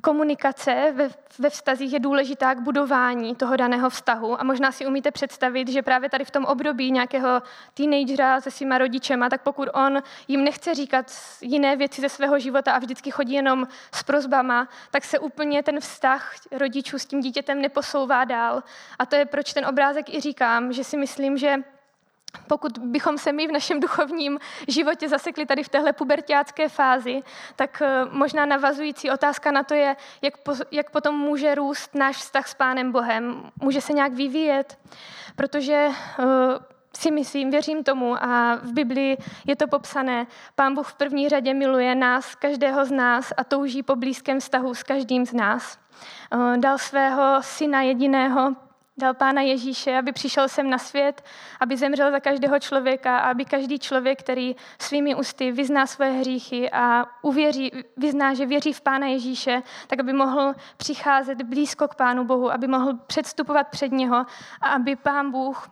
komunikace 0.08 0.94
ve, 0.96 1.10
ve 1.40 1.50
vztazích 1.50 1.94
je 1.94 2.00
důležitá 2.00 2.56
k 2.56 2.60
budování 2.60 3.36
toho 3.36 3.56
daného 3.56 3.90
vztahu. 3.90 4.42
A 4.42 4.44
možná 4.44 4.72
si 4.72 4.86
umíte 4.86 5.12
představit, 5.12 5.68
že 5.68 5.82
právě 5.82 6.10
tady 6.10 6.26
v 6.26 6.32
tom 6.32 6.46
období 6.46 6.92
nějakého 6.92 7.42
teenagera 7.74 8.42
se 8.42 8.52
svýma 8.52 8.78
rodičema, 8.78 9.30
tak 9.30 9.42
pokud 9.42 9.70
on 9.74 10.04
jim 10.28 10.44
nechce 10.44 10.76
říkat 10.76 11.12
jiné 11.42 11.76
věci 11.76 12.02
ze 12.02 12.10
svého 12.10 12.40
života 12.40 12.72
a 12.72 12.80
vždycky 12.80 13.12
chodí 13.12 13.34
jenom 13.34 13.68
s 13.96 14.04
prozbama, 14.04 14.68
tak 14.92 15.04
se 15.04 15.20
úplně 15.20 15.64
ten 15.64 15.80
vztah 15.80 16.36
rodičů 16.52 17.00
s 17.00 17.06
tím 17.06 17.20
dítětem 17.20 17.62
neposouvá 17.62 18.26
dál. 18.26 18.64
A 19.00 19.06
to 19.06 19.16
je, 19.16 19.26
proč 19.26 19.54
ten 19.54 19.66
obrázek 19.66 20.14
i 20.14 20.22
říkám, 20.22 20.74
že 20.74 20.84
si 20.84 20.98
myslím, 20.98 21.38
že 21.38 21.56
pokud 22.48 22.78
bychom 22.78 23.18
se 23.18 23.32
my 23.32 23.48
v 23.48 23.52
našem 23.52 23.80
duchovním 23.80 24.40
životě 24.68 25.10
zasekli 25.10 25.46
tady 25.46 25.64
v 25.64 25.70
téhle 25.70 25.94
pubertácké 25.94 26.70
fázi, 26.70 27.22
tak 27.56 27.82
eh, 27.82 28.06
možná 28.12 28.46
navazující 28.46 29.12
otázka 29.12 29.52
na 29.52 29.64
to 29.64 29.74
je, 29.74 29.96
jak, 30.22 30.38
po, 30.38 30.54
jak 30.72 30.90
potom 30.90 31.16
může 31.16 31.56
růst 31.56 31.96
náš 31.96 32.18
vztah 32.18 32.48
s 32.48 32.54
Pánem 32.54 32.92
Bohem. 32.92 33.52
Může 33.62 33.82
se 33.82 33.94
nějak 33.94 34.14
vyvíjet, 34.14 34.80
protože 35.36 35.88
uh, 35.88 36.26
si 36.98 37.12
myslím, 37.12 37.52
věřím 37.52 37.84
tomu 37.84 38.24
a 38.24 38.56
v 38.56 38.74
Biblii 38.74 39.18
je 39.46 39.56
to 39.56 39.68
popsané. 39.68 40.28
Pán 40.56 40.76
Bůh 40.76 40.88
v 40.88 40.96
první 40.96 41.30
řadě 41.30 41.54
miluje 41.54 41.96
nás, 41.96 42.36
každého 42.36 42.86
z 42.86 42.92
nás 42.92 43.34
a 43.38 43.44
touží 43.44 43.84
po 43.84 43.96
blízkém 43.96 44.40
vztahu 44.40 44.74
s 44.74 44.84
každým 44.84 45.26
z 45.26 45.34
nás. 45.34 45.80
Uh, 46.34 46.58
dal 46.58 46.78
svého 46.78 47.38
syna 47.42 47.82
jediného 47.82 48.56
Dal 49.00 49.14
Pána 49.14 49.42
Ježíše, 49.42 49.98
aby 49.98 50.12
přišel 50.12 50.50
sem 50.50 50.70
na 50.70 50.78
svět, 50.78 51.24
aby 51.60 51.78
zemřel 51.78 52.12
za 52.12 52.20
každého 52.20 52.60
člověka 52.60 53.18
a 53.18 53.30
aby 53.30 53.46
každý 53.46 53.80
člověk, 53.80 54.20
který 54.20 54.56
svými 54.80 55.16
ústy 55.16 55.52
vyzná 55.52 55.88
svoje 55.88 56.12
hříchy 56.12 56.72
a 56.72 57.06
uvěří, 57.22 57.72
vyzná, 57.98 58.34
že 58.34 58.46
věří 58.46 58.74
v 58.74 58.82
Pána 58.82 59.08
Ježíše, 59.08 59.64
tak 59.88 60.00
aby 60.00 60.14
mohl 60.14 60.54
přicházet 60.78 61.42
blízko 61.42 61.88
k 61.88 61.96
Pánu 61.96 62.26
Bohu, 62.26 62.52
aby 62.52 62.68
mohl 62.68 62.94
předstupovat 63.08 63.68
před 63.68 63.92
něho 63.92 64.26
a 64.62 64.68
aby 64.68 64.96
Pán 64.96 65.32
Bůh 65.32 65.70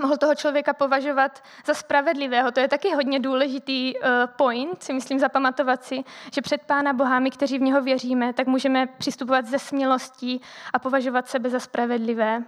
mohl 0.00 0.16
toho 0.16 0.34
člověka 0.34 0.72
považovat 0.72 1.42
za 1.66 1.74
spravedlivého. 1.74 2.50
To 2.52 2.60
je 2.60 2.68
taky 2.68 2.94
hodně 2.94 3.20
důležitý 3.20 3.94
uh, 3.94 4.02
point, 4.36 4.82
si 4.82 4.92
myslím 4.92 5.18
zapamatovat 5.18 5.84
si, 5.84 6.04
že 6.32 6.42
před 6.42 6.62
Pána 6.62 6.92
Boha, 6.92 7.18
my, 7.18 7.30
kteří 7.30 7.58
v 7.58 7.62
něho 7.62 7.82
věříme, 7.82 8.32
tak 8.32 8.46
můžeme 8.46 8.86
přistupovat 8.86 9.46
ze 9.46 9.58
smělostí 9.58 10.40
a 10.72 10.78
považovat 10.78 11.28
sebe 11.28 11.50
za 11.50 11.60
spravedlivé. 11.60 12.42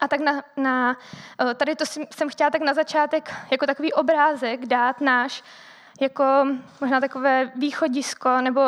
A 0.00 0.08
tak 0.08 0.20
na, 0.20 0.42
na, 0.56 0.96
uh, 1.42 1.54
tady 1.54 1.76
to 1.76 1.84
jsem 1.86 2.28
chtěla 2.28 2.50
tak 2.50 2.62
na 2.62 2.74
začátek 2.74 3.34
jako 3.50 3.66
takový 3.66 3.92
obrázek 3.92 4.66
dát 4.66 5.00
náš 5.00 5.42
jako 6.00 6.24
možná 6.80 7.00
takové 7.00 7.52
východisko 7.56 8.40
nebo 8.40 8.60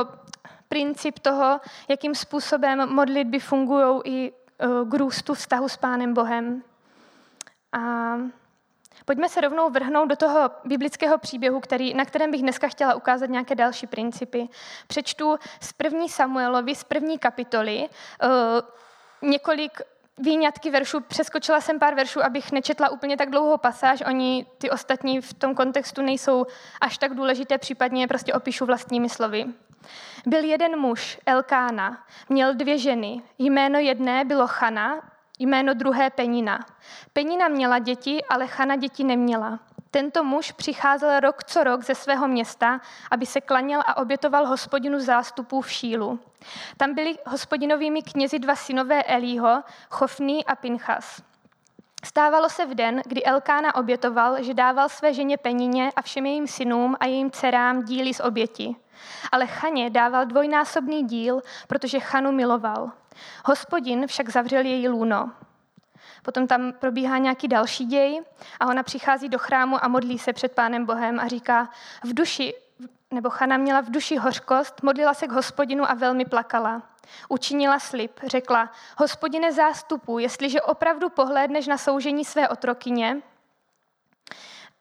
princip 0.69 1.19
toho, 1.19 1.61
jakým 1.89 2.15
způsobem 2.15 2.95
modlitby 2.95 3.39
fungují 3.39 4.01
i 4.05 4.33
uh, 4.33 4.89
k 4.89 4.95
růstu 4.95 5.35
vztahu 5.35 5.69
s 5.69 5.77
Pánem 5.77 6.15
Bohem. 6.15 6.63
A 7.73 8.15
pojďme 9.05 9.29
se 9.29 9.41
rovnou 9.41 9.71
vrhnout 9.71 10.09
do 10.09 10.17
toho 10.17 10.51
biblického 10.65 11.19
příběhu, 11.19 11.61
který, 11.61 11.95
na 11.95 12.05
kterém 12.05 12.31
bych 12.31 12.43
dneska 12.43 12.69
chtěla 12.69 12.95
ukázat 12.95 13.31
nějaké 13.31 13.55
další 13.55 13.87
principy. 13.87 14.49
Přečtu 14.87 15.39
z 15.61 15.73
první 15.73 16.09
Samuelovi, 16.09 16.75
z 16.75 16.85
první 16.85 17.19
kapitoly, 17.19 17.89
uh, 17.89 19.31
několik 19.31 19.83
výňatky 20.19 20.71
veršů, 20.71 21.01
přeskočila 21.01 21.61
jsem 21.61 21.79
pár 21.79 21.95
veršů, 21.95 22.25
abych 22.25 22.53
nečetla 22.53 22.89
úplně 22.89 23.17
tak 23.17 23.31
dlouhou 23.31 23.57
pasáž, 23.57 24.03
oni 24.07 24.47
ty 24.59 24.71
ostatní 24.71 25.21
v 25.21 25.35
tom 25.35 25.55
kontextu 25.55 26.03
nejsou 26.03 26.47
až 26.81 26.99
tak 26.99 27.15
důležité, 27.15 27.59
případně 27.59 28.03
je 28.03 28.09
prostě 28.09 28.35
opíšu 28.35 28.67
vlastními 28.67 29.09
slovy. 29.09 29.47
Byl 30.27 30.45
jeden 30.45 30.79
muž, 30.79 31.19
Elkána, 31.27 32.07
měl 32.29 32.55
dvě 32.55 32.79
ženy. 32.79 33.23
Jméno 33.39 33.79
jedné 33.79 34.25
bylo 34.25 34.47
Chana 34.47 35.10
jméno 35.41 35.75
druhé 35.75 36.11
Penina. 36.11 36.67
Penina 37.13 37.49
měla 37.49 37.79
děti, 37.79 38.25
ale 38.25 38.47
Chana 38.47 38.77
děti 38.77 39.05
neměla. 39.05 39.59
Tento 39.91 40.25
muž 40.25 40.53
přicházel 40.53 41.21
rok 41.21 41.45
co 41.45 41.65
rok 41.65 41.83
ze 41.83 41.95
svého 41.95 42.29
města, 42.29 42.81
aby 43.11 43.27
se 43.27 43.41
klaněl 43.41 43.81
a 43.87 43.97
obětoval 43.97 44.47
hospodinu 44.47 45.01
zástupů 45.01 45.61
v 45.61 45.71
Šílu. 45.71 46.21
Tam 46.77 46.95
byli 46.95 47.19
hospodinovými 47.27 48.03
knězi 48.03 48.39
dva 48.39 48.57
synové 48.57 49.03
Elího, 49.03 49.63
Chofný 49.91 50.45
a 50.45 50.57
Pinchas. 50.57 51.23
Stávalo 52.05 52.49
se 52.49 52.67
v 52.67 52.75
den, 52.75 53.03
kdy 53.07 53.25
Elkána 53.25 53.75
obětoval, 53.75 54.43
že 54.43 54.55
dával 54.55 54.89
své 54.89 55.15
ženě 55.15 55.37
Penině 55.37 55.93
a 55.97 56.03
všem 56.03 56.27
jejím 56.27 56.47
synům 56.47 56.97
a 57.01 57.07
jejím 57.07 57.31
dcerám 57.31 57.83
díly 57.83 58.15
z 58.15 58.21
oběti. 58.21 58.77
Ale 59.33 59.47
Chaně 59.47 59.91
dával 59.91 60.27
dvojnásobný 60.27 61.05
díl, 61.05 61.41
protože 61.69 62.01
Chanu 62.01 62.33
miloval. 62.33 62.93
Hospodin 63.45 64.07
však 64.07 64.29
zavřel 64.29 64.65
její 64.65 64.89
lůno. 64.89 65.33
Potom 66.23 66.47
tam 66.47 66.73
probíhá 66.73 67.19
nějaký 67.19 67.49
další 67.49 67.85
děj 67.85 68.21
a 68.61 68.67
ona 68.67 68.83
přichází 68.83 69.29
do 69.29 69.39
chrámu 69.39 69.85
a 69.85 69.89
modlí 69.89 70.19
se 70.19 70.33
před 70.33 70.53
Pánem 70.53 70.87
Bohem 70.87 71.21
a 71.21 71.29
říká, 71.29 71.69
v 72.05 72.15
duši, 72.15 72.55
nebo 73.11 73.31
Chana 73.31 73.57
měla 73.57 73.81
v 73.81 73.91
duši 73.91 74.17
hořkost, 74.17 74.83
modlila 74.83 75.15
se 75.15 75.27
k 75.27 75.33
hospodinu 75.33 75.91
a 75.91 75.95
velmi 75.95 76.25
plakala. 76.25 76.83
Učinila 77.29 77.79
slib, 77.79 78.21
řekla, 78.27 78.73
hospodine 78.99 79.53
zástupu, 79.53 80.19
jestliže 80.19 80.61
opravdu 80.61 81.09
pohlédneš 81.09 81.67
na 81.67 81.79
soužení 81.79 82.25
své 82.25 82.49
otrokyně, 82.49 83.23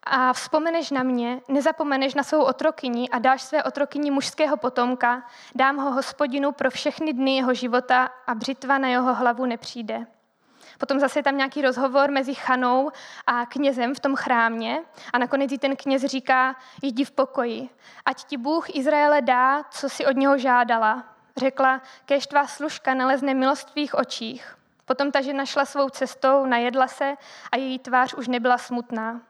a 0.04 0.34
vzpomeneš 0.34 0.92
na 0.92 1.04
mě, 1.04 1.42
nezapomeneš 1.48 2.14
na 2.14 2.24
svou 2.24 2.44
otrokyni 2.44 3.10
a 3.10 3.20
dáš 3.20 3.42
své 3.42 3.64
otrokyni 3.64 4.12
mužského 4.12 4.58
potomka, 4.58 5.24
dám 5.56 5.78
ho 5.78 5.92
hospodinu 5.92 6.52
pro 6.52 6.72
všechny 6.72 7.14
dny 7.14 7.36
jeho 7.36 7.54
života 7.54 8.10
a 8.28 8.36
břitva 8.36 8.78
na 8.78 8.88
jeho 8.88 9.14
hlavu 9.14 9.46
nepřijde. 9.46 10.06
Potom 10.78 11.00
zase 11.00 11.20
je 11.20 11.24
tam 11.24 11.38
nějaký 11.38 11.62
rozhovor 11.62 12.12
mezi 12.12 12.34
Chanou 12.34 12.92
a 13.28 13.46
knězem 13.46 13.96
v 13.96 14.00
tom 14.00 14.16
chrámě 14.16 14.80
a 15.14 15.18
nakonec 15.18 15.52
jí 15.52 15.58
ten 15.58 15.76
kněz 15.76 16.06
říká, 16.06 16.56
jdi 16.82 17.06
v 17.06 17.12
pokoji, 17.12 17.70
ať 18.06 18.24
ti 18.24 18.38
Bůh 18.38 18.76
Izraele 18.76 19.22
dá, 19.22 19.64
co 19.64 19.90
si 19.90 20.06
od 20.06 20.16
něho 20.16 20.38
žádala. 20.38 21.04
Řekla, 21.38 21.82
kež 22.06 22.28
tvá 22.28 22.48
služka 22.48 22.94
nalezne 22.94 23.34
milost 23.34 23.68
v 23.68 23.72
tvých 23.72 23.96
očích. 23.96 24.58
Potom 24.86 25.12
ta 25.12 25.22
žena 25.22 25.46
šla 25.46 25.66
svou 25.66 25.90
cestou, 25.90 26.46
najedla 26.46 26.88
se 26.88 27.16
a 27.52 27.58
její 27.58 27.80
tvář 27.80 28.14
už 28.14 28.28
nebyla 28.28 28.58
smutná. 28.58 29.22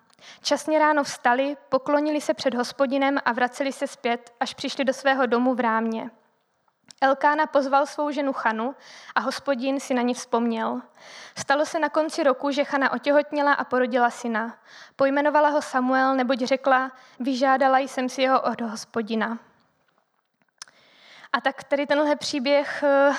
Časně 0.42 0.80
ráno 0.80 1.04
vstali, 1.04 1.58
poklonili 1.70 2.22
se 2.22 2.34
před 2.34 2.54
hospodinem 2.54 3.18
a 3.26 3.32
vraceli 3.32 3.74
se 3.74 3.88
zpět, 3.88 4.34
až 4.40 4.54
přišli 4.54 4.86
do 4.86 4.94
svého 4.94 5.26
domu 5.26 5.56
v 5.56 5.60
rámě. 5.60 6.10
Elkána 7.02 7.46
pozval 7.46 7.86
svou 7.86 8.12
ženu 8.12 8.34
Chanu 8.34 8.76
a 9.16 9.20
hospodin 9.20 9.80
si 9.80 9.94
na 9.94 10.02
ní 10.02 10.14
vzpomněl. 10.14 10.82
Stalo 11.38 11.66
se 11.66 11.80
na 11.80 11.90
konci 11.90 12.24
roku, 12.24 12.52
že 12.52 12.64
Chana 12.64 12.92
otěhotněla 12.92 13.54
a 13.54 13.64
porodila 13.64 14.10
syna. 14.10 14.58
Pojmenovala 14.96 15.50
ho 15.50 15.62
Samuel, 15.62 16.16
neboť 16.16 16.40
řekla, 16.40 16.92
vyžádala 17.20 17.80
jsem 17.80 18.10
si 18.10 18.22
jeho 18.22 18.42
od 18.42 18.62
hospodina. 18.62 19.40
A 21.34 21.42
tak 21.42 21.64
tady 21.64 21.88
tenhle 21.88 22.16
příběh 22.16 22.84
eh, 22.84 23.12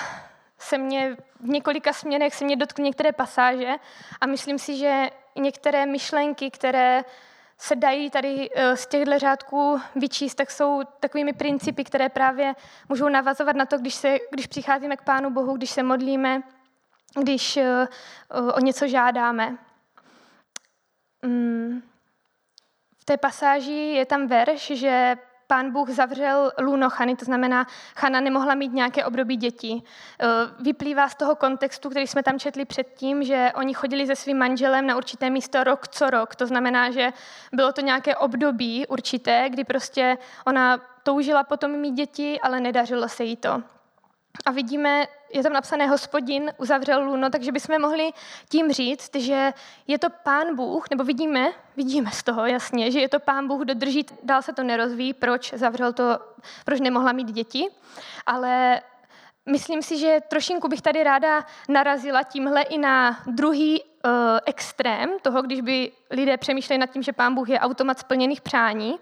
se 0.57 0.77
mě 0.77 1.17
v 1.39 1.47
několika 1.47 1.93
směrech 1.93 2.35
se 2.35 2.45
mě 2.45 2.55
dotkly 2.55 2.83
některé 2.83 3.11
pasáže 3.11 3.75
a 4.21 4.25
myslím 4.25 4.59
si, 4.59 4.77
že 4.77 5.09
některé 5.35 5.85
myšlenky, 5.85 6.51
které 6.51 7.03
se 7.57 7.75
dají 7.75 8.09
tady 8.09 8.49
eh, 8.55 8.77
z 8.77 8.87
těchto 8.87 9.19
řádků 9.19 9.81
vyčíst, 9.95 10.37
tak 10.37 10.51
jsou 10.51 10.81
takovými 10.99 11.33
principy, 11.33 11.83
které 11.83 12.09
právě 12.09 12.53
můžou 12.89 13.09
navazovat 13.09 13.55
na 13.55 13.65
to, 13.65 13.77
když, 13.77 13.95
se, 13.95 14.17
když 14.31 14.47
přicházíme 14.47 14.97
k 14.97 15.03
Pánu 15.03 15.29
Bohu, 15.29 15.57
když 15.57 15.69
se 15.69 15.83
modlíme, 15.83 16.41
když 17.21 17.57
eh, 17.57 17.87
o 18.53 18.59
něco 18.59 18.87
žádáme. 18.87 19.57
Mm. 21.21 21.81
V 22.99 23.05
té 23.05 23.17
pasáži 23.17 23.71
je 23.73 24.05
tam 24.05 24.27
verš, 24.27 24.71
že 24.71 25.17
pán 25.51 25.71
Bůh 25.71 25.89
zavřel 25.89 26.51
lůno 26.61 26.89
Chany, 26.89 27.15
to 27.15 27.25
znamená, 27.25 27.67
Chana 27.95 28.19
nemohla 28.19 28.55
mít 28.55 28.73
nějaké 28.73 29.05
období 29.05 29.35
dětí. 29.35 29.73
E, 29.73 29.83
vyplývá 30.63 31.09
z 31.09 31.15
toho 31.15 31.35
kontextu, 31.35 31.89
který 31.89 32.07
jsme 32.07 32.23
tam 32.23 32.39
četli 32.39 32.65
předtím, 32.65 33.23
že 33.23 33.51
oni 33.55 33.73
chodili 33.73 34.07
se 34.07 34.15
svým 34.15 34.37
manželem 34.37 34.87
na 34.87 34.95
určité 34.95 35.29
místo 35.29 35.63
rok 35.63 35.87
co 35.87 36.09
rok. 36.09 36.35
To 36.35 36.47
znamená, 36.47 36.91
že 36.91 37.13
bylo 37.53 37.71
to 37.71 37.81
nějaké 37.81 38.15
období 38.15 38.87
určité, 38.87 39.49
kdy 39.49 39.63
prostě 39.63 40.17
ona 40.45 40.79
toužila 41.03 41.43
potom 41.43 41.71
mít 41.71 41.91
děti, 41.91 42.39
ale 42.39 42.59
nedařilo 42.59 43.09
se 43.09 43.23
jí 43.23 43.35
to. 43.35 43.63
A 44.45 44.51
vidíme, 44.51 45.07
je 45.33 45.43
tam 45.43 45.53
napsané 45.53 45.87
hospodin 45.87 46.51
uzavřel 46.57 47.03
luno, 47.03 47.29
takže 47.29 47.51
bychom 47.51 47.81
mohli 47.81 48.11
tím 48.49 48.71
říct, 48.71 49.15
že 49.15 49.53
je 49.87 49.99
to 49.99 50.07
pán 50.09 50.55
Bůh, 50.55 50.89
nebo 50.89 51.03
vidíme, 51.03 51.47
vidíme 51.77 52.11
z 52.11 52.23
toho 52.23 52.45
jasně, 52.45 52.91
že 52.91 52.99
je 52.99 53.09
to 53.09 53.19
pán 53.19 53.47
Bůh, 53.47 53.61
kdo 53.61 53.73
drží, 53.73 54.05
dál 54.23 54.41
se 54.41 54.53
to 54.53 54.63
nerozvíjí, 54.63 55.13
proč 55.13 55.53
zavřel 55.53 55.93
to, 55.93 56.19
proč 56.65 56.79
nemohla 56.79 57.11
mít 57.11 57.31
děti, 57.31 57.67
ale 58.25 58.81
myslím 59.45 59.81
si, 59.81 59.97
že 59.97 60.19
trošinku 60.27 60.67
bych 60.67 60.81
tady 60.81 61.03
ráda 61.03 61.45
narazila 61.69 62.23
tímhle 62.23 62.61
i 62.61 62.77
na 62.77 63.17
druhý 63.27 63.83
uh, 63.83 63.90
extrém 64.45 65.09
toho, 65.21 65.41
když 65.41 65.61
by 65.61 65.91
lidé 66.11 66.37
přemýšleli 66.37 66.77
nad 66.77 66.89
tím, 66.89 67.03
že 67.03 67.13
pán 67.13 67.35
Bůh 67.35 67.49
je 67.49 67.59
automat 67.59 67.99
splněných 67.99 68.41
přání, 68.41 68.95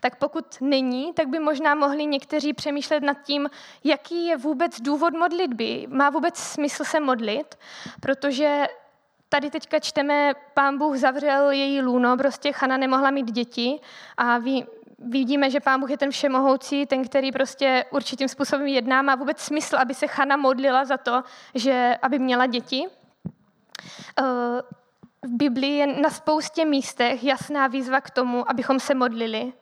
tak 0.00 0.16
pokud 0.16 0.44
není, 0.60 1.12
tak 1.12 1.28
by 1.28 1.38
možná 1.38 1.74
mohli 1.74 2.06
někteří 2.06 2.52
přemýšlet 2.52 3.02
nad 3.02 3.16
tím, 3.22 3.50
jaký 3.84 4.26
je 4.26 4.36
vůbec 4.36 4.80
důvod 4.80 5.14
modlitby. 5.14 5.86
Má 5.90 6.10
vůbec 6.10 6.36
smysl 6.38 6.84
se 6.84 7.00
modlit, 7.00 7.58
protože 8.00 8.66
tady 9.28 9.50
teďka 9.50 9.78
čteme, 9.78 10.32
pán 10.54 10.78
Bůh 10.78 10.96
zavřel 10.96 11.50
její 11.50 11.82
lůno, 11.82 12.16
prostě 12.16 12.52
Chana 12.52 12.76
nemohla 12.76 13.10
mít 13.10 13.30
děti 13.32 13.80
a 14.16 14.38
ví, 14.38 14.66
vidíme, 14.98 15.50
že 15.50 15.60
Pán 15.60 15.80
Bůh 15.80 15.90
je 15.90 15.98
ten 15.98 16.10
všemohoucí, 16.10 16.86
ten, 16.86 17.04
který 17.04 17.32
prostě 17.32 17.84
určitým 17.90 18.28
způsobem 18.28 18.66
jedná. 18.66 19.02
Má 19.02 19.14
vůbec 19.14 19.40
smysl, 19.40 19.76
aby 19.76 19.94
se 19.94 20.06
Chana 20.06 20.36
modlila 20.36 20.84
za 20.84 20.96
to, 20.96 21.22
že 21.54 21.98
aby 22.02 22.18
měla 22.18 22.46
děti? 22.46 22.86
Eh, 24.18 24.22
v 25.22 25.30
Biblii 25.30 25.76
je 25.76 25.86
na 25.86 26.10
spoustě 26.10 26.64
místech 26.64 27.24
jasná 27.24 27.66
výzva 27.66 28.00
k 28.00 28.10
tomu, 28.10 28.50
abychom 28.50 28.80
se 28.80 28.94
modlili. 28.94 29.52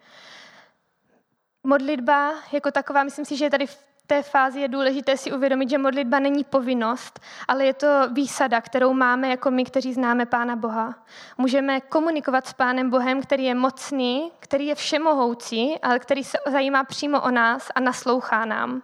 Modlitba 1.65 2.35
jako 2.53 2.71
taková, 2.71 3.03
myslím 3.05 3.25
si, 3.25 3.37
že 3.37 3.45
je 3.45 3.51
tady 3.51 3.67
v 3.67 3.89
té 4.09 4.23
fázi 4.23 4.61
je 4.61 4.69
důležité 4.69 5.17
si 5.17 5.33
uvědomit, 5.33 5.71
že 5.71 5.79
modlitba 5.79 6.19
není 6.19 6.45
povinnost, 6.45 7.21
ale 7.49 7.65
je 7.65 7.75
to 7.75 7.87
výsada, 8.13 8.61
kterou 8.61 8.93
máme 8.93 9.29
jako 9.29 9.51
my, 9.51 9.65
kteří 9.65 9.93
známe 9.93 10.27
Pána 10.27 10.57
Boha. 10.57 10.95
Můžeme 11.39 11.81
komunikovat 11.81 12.47
s 12.47 12.53
Pánem 12.53 12.91
Bohem, 12.91 13.23
který 13.23 13.45
je 13.45 13.55
mocný, 13.55 14.33
který 14.41 14.67
je 14.67 14.75
všemohoucí, 14.75 15.79
ale 15.79 15.99
který 15.99 16.25
se 16.25 16.39
zajímá 16.51 16.85
přímo 16.85 17.21
o 17.21 17.31
nás 17.31 17.69
a 17.75 17.81
naslouchá 17.81 18.45
nám. 18.45 18.83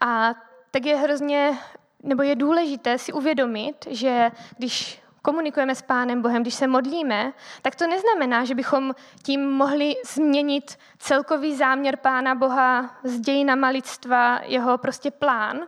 A 0.00 0.34
tak 0.70 0.86
je 0.86 0.96
hrozně, 0.96 1.58
nebo 2.02 2.22
je 2.22 2.36
důležité 2.36 2.98
si 2.98 3.12
uvědomit, 3.12 3.86
že 3.90 4.30
když 4.58 5.02
komunikujeme 5.22 5.74
s 5.74 5.82
Pánem 5.82 6.22
Bohem, 6.22 6.42
když 6.42 6.54
se 6.54 6.66
modlíme, 6.66 7.32
tak 7.62 7.74
to 7.74 7.86
neznamená, 7.86 8.44
že 8.44 8.54
bychom 8.54 8.94
tím 9.22 9.50
mohli 9.50 9.94
změnit 10.06 10.78
celkový 10.98 11.56
záměr 11.56 11.96
Pána 11.96 12.34
Boha 12.34 12.96
z 13.04 13.20
dějina 13.20 13.68
lidstva, 13.68 14.40
jeho 14.44 14.78
prostě 14.78 15.10
plán, 15.10 15.60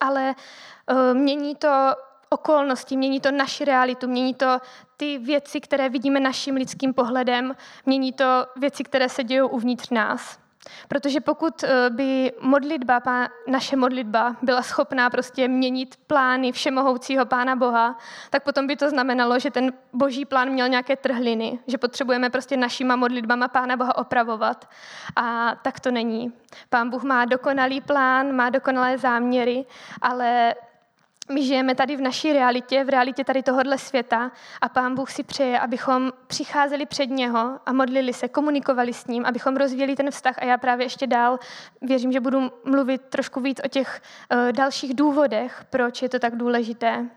ale 0.00 0.34
uh, 0.90 1.14
mění 1.14 1.54
to 1.54 1.94
okolnosti, 2.28 2.96
mění 2.96 3.20
to 3.20 3.30
naši 3.30 3.64
realitu, 3.64 4.08
mění 4.08 4.34
to 4.34 4.58
ty 4.96 5.18
věci, 5.18 5.60
které 5.60 5.88
vidíme 5.88 6.20
naším 6.20 6.54
lidským 6.54 6.94
pohledem, 6.94 7.56
mění 7.86 8.12
to 8.12 8.46
věci, 8.56 8.84
které 8.84 9.08
se 9.08 9.24
dějí 9.24 9.42
uvnitř 9.42 9.90
nás. 9.90 10.39
Protože 10.88 11.20
pokud 11.20 11.64
eh, 11.64 11.90
by 11.90 12.32
modlitba, 12.40 13.02
naše 13.46 13.76
modlitba 13.76 14.36
byla 14.42 14.62
schopná 14.62 15.10
prostě 15.10 15.48
měnit 15.48 15.96
plány 16.06 16.52
všemohoucího 16.52 17.26
Pána 17.26 17.56
Boha, 17.56 17.98
tak 18.30 18.42
potom 18.42 18.66
by 18.66 18.76
to 18.76 18.90
znamenalo, 18.90 19.38
že 19.38 19.50
ten 19.50 19.72
boží 19.92 20.24
plán 20.24 20.50
měl 20.50 20.68
nějaké 20.68 20.96
trhliny, 20.96 21.58
že 21.66 21.78
potřebujeme 21.78 22.30
prostě 22.30 22.56
našima 22.56 22.96
modlitbama 22.96 23.48
Pána 23.48 23.76
Boha 23.76 23.96
opravovat. 23.96 24.70
A 25.16 25.54
tak 25.62 25.80
to 25.80 25.90
není. 25.90 26.32
Pán 26.68 26.90
Bůh 26.90 27.02
má 27.02 27.24
dokonalý 27.24 27.80
plán, 27.80 28.32
má 28.32 28.50
dokonalé 28.50 28.98
záměry, 28.98 29.66
ale 30.02 30.54
my 31.30 31.44
žijeme 31.44 31.74
tady 31.74 31.96
v 31.96 32.00
naší 32.00 32.32
realitě, 32.32 32.84
v 32.84 32.88
realitě 32.88 33.24
tady 33.24 33.42
tohohle 33.42 33.78
světa 33.78 34.32
a 34.60 34.68
Pán 34.68 34.94
Bůh 34.94 35.10
si 35.10 35.22
přeje, 35.22 35.60
abychom 35.60 36.12
přicházeli 36.26 36.86
před 36.86 37.06
něho 37.06 37.58
a 37.66 37.72
modlili 37.72 38.12
se, 38.12 38.28
komunikovali 38.28 38.92
s 38.92 39.06
ním, 39.06 39.26
abychom 39.26 39.56
rozvíjeli 39.56 39.96
ten 39.96 40.10
vztah 40.10 40.38
a 40.38 40.44
já 40.44 40.58
právě 40.58 40.84
ještě 40.84 41.06
dál 41.06 41.38
věřím, 41.82 42.12
že 42.12 42.20
budu 42.20 42.52
mluvit 42.64 43.02
trošku 43.02 43.40
víc 43.40 43.60
o 43.64 43.68
těch 43.68 44.02
uh, 44.32 44.52
dalších 44.52 44.94
důvodech, 44.94 45.64
proč 45.70 46.02
je 46.02 46.08
to 46.08 46.18
tak 46.18 46.36
důležité. 46.36 47.10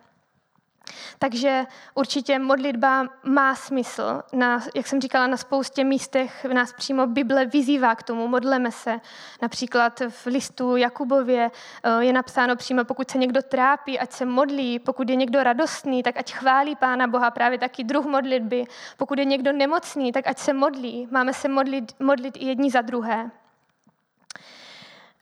Takže 1.20 1.66
určitě 1.94 2.40
modlitba 2.40 3.08
má 3.24 3.56
smysl. 3.56 4.22
Na, 4.34 4.64
jak 4.76 4.88
jsem 4.88 5.02
říkala, 5.02 5.28
na 5.28 5.38
spoustě 5.38 5.84
místech 5.84 6.46
nás 6.46 6.74
přímo 6.74 7.08
Bible 7.08 7.46
vyzývá 7.46 7.96
k 7.96 8.04
tomu, 8.04 8.28
modleme 8.28 8.72
se. 8.72 9.00
Například 9.42 10.02
v 10.10 10.26
listu 10.26 10.76
Jakubově 10.76 11.52
eh, 11.84 12.04
je 12.04 12.14
napsáno 12.14 12.56
přímo, 12.56 12.86
pokud 12.86 13.10
se 13.10 13.18
někdo 13.18 13.42
trápí, 13.42 14.00
ať 14.00 14.12
se 14.12 14.26
modlí, 14.26 14.80
pokud 14.80 15.10
je 15.10 15.16
někdo 15.16 15.44
radostný, 15.44 16.04
tak 16.04 16.18
ať 16.18 16.34
chválí 16.34 16.76
Pána 16.76 17.08
Boha, 17.08 17.32
právě 17.32 17.60
taky 17.60 17.84
druh 17.84 18.06
modlitby. 18.06 18.66
Pokud 18.98 19.20
je 19.20 19.26
někdo 19.26 19.52
nemocný, 19.52 20.12
tak 20.12 20.28
ať 20.28 20.38
se 20.38 20.54
modlí. 20.54 21.08
Máme 21.12 21.34
se 21.34 21.48
modlit, 21.48 21.96
modlit 22.00 22.38
i 22.38 22.46
jedni 22.46 22.72
za 22.72 22.82
druhé. 22.82 23.32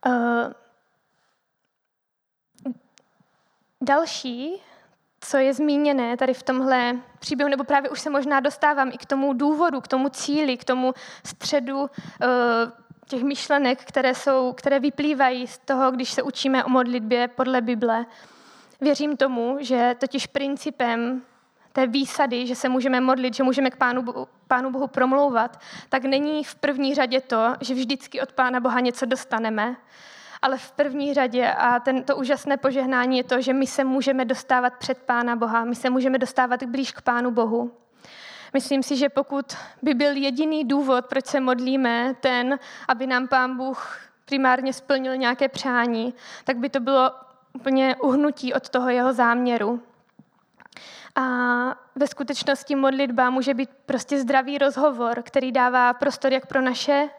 Uh, 0.05 0.53
další 3.81 4.61
co 5.31 5.37
je 5.37 5.53
zmíněné 5.53 6.17
tady 6.17 6.33
v 6.33 6.43
tomhle 6.43 6.95
příběhu, 7.19 7.49
nebo 7.49 7.63
právě 7.63 7.89
už 7.89 7.99
se 7.99 8.09
možná 8.09 8.39
dostávám 8.39 8.91
i 8.93 8.97
k 8.97 9.05
tomu 9.05 9.33
důvodu, 9.33 9.81
k 9.81 9.87
tomu 9.87 10.09
cíli, 10.09 10.57
k 10.57 10.63
tomu 10.63 10.93
středu 11.25 11.79
uh, 11.79 11.87
těch 13.07 13.23
myšlenek, 13.23 13.83
které, 13.85 14.15
jsou, 14.15 14.53
které 14.53 14.79
vyplývají 14.79 15.47
z 15.47 15.57
toho, 15.57 15.91
když 15.91 16.11
se 16.11 16.21
učíme 16.21 16.63
o 16.63 16.69
modlitbě 16.69 17.27
podle 17.27 17.61
Bible. 17.61 18.05
Věřím 18.81 19.17
tomu, 19.17 19.57
že 19.59 19.95
totiž 19.99 20.27
principem 20.27 21.21
té 21.73 21.87
výsady, 21.87 22.47
že 22.47 22.55
se 22.55 22.69
můžeme 22.69 23.01
modlit, 23.01 23.33
že 23.33 23.43
můžeme 23.43 23.69
k 23.69 23.75
Pánu, 23.75 24.01
Bohu, 24.01 24.27
Pánu 24.47 24.71
Bohu 24.71 24.87
promlouvat, 24.87 25.59
tak 25.89 26.03
není 26.03 26.43
v 26.43 26.55
první 26.55 26.95
řadě 26.95 27.21
to, 27.21 27.55
že 27.61 27.73
vždycky 27.73 28.21
od 28.21 28.31
Pána 28.31 28.59
Boha 28.59 28.79
něco 28.79 29.05
dostaneme, 29.05 29.75
ale 30.41 30.57
v 30.57 30.71
první 30.71 31.13
řadě 31.13 31.51
a 31.51 31.79
ten, 31.79 32.03
to 32.03 32.15
úžasné 32.15 32.57
požehnání 32.57 33.17
je 33.17 33.23
to, 33.23 33.41
že 33.41 33.53
my 33.53 33.67
se 33.67 33.83
můžeme 33.83 34.25
dostávat 34.25 34.73
před 34.73 34.97
Pána 34.97 35.35
Boha, 35.35 35.65
my 35.65 35.75
se 35.75 35.89
můžeme 35.89 36.17
dostávat 36.17 36.63
blíž 36.63 36.91
k 36.91 37.01
Pánu 37.01 37.31
Bohu. 37.31 37.71
Myslím 38.53 38.83
si, 38.83 38.97
že 38.97 39.09
pokud 39.09 39.45
by 39.81 39.93
byl 39.93 40.15
jediný 40.15 40.63
důvod, 40.63 41.05
proč 41.05 41.25
se 41.25 41.39
modlíme, 41.39 42.15
ten, 42.19 42.59
aby 42.87 43.07
nám 43.07 43.27
Pán 43.27 43.57
Bůh 43.57 43.99
primárně 44.25 44.73
splnil 44.73 45.17
nějaké 45.17 45.49
přání, 45.49 46.13
tak 46.43 46.57
by 46.57 46.69
to 46.69 46.79
bylo 46.79 47.11
úplně 47.53 47.95
uhnutí 47.95 48.53
od 48.53 48.69
toho 48.69 48.89
jeho 48.89 49.13
záměru. 49.13 49.81
A 51.15 51.21
ve 51.95 52.07
skutečnosti 52.07 52.75
modlitba 52.75 53.29
může 53.29 53.53
být 53.53 53.69
prostě 53.85 54.19
zdravý 54.19 54.57
rozhovor, 54.57 55.23
který 55.23 55.51
dává 55.51 55.93
prostor 55.93 56.33
jak 56.33 56.45
pro 56.45 56.61
naše 56.61 57.09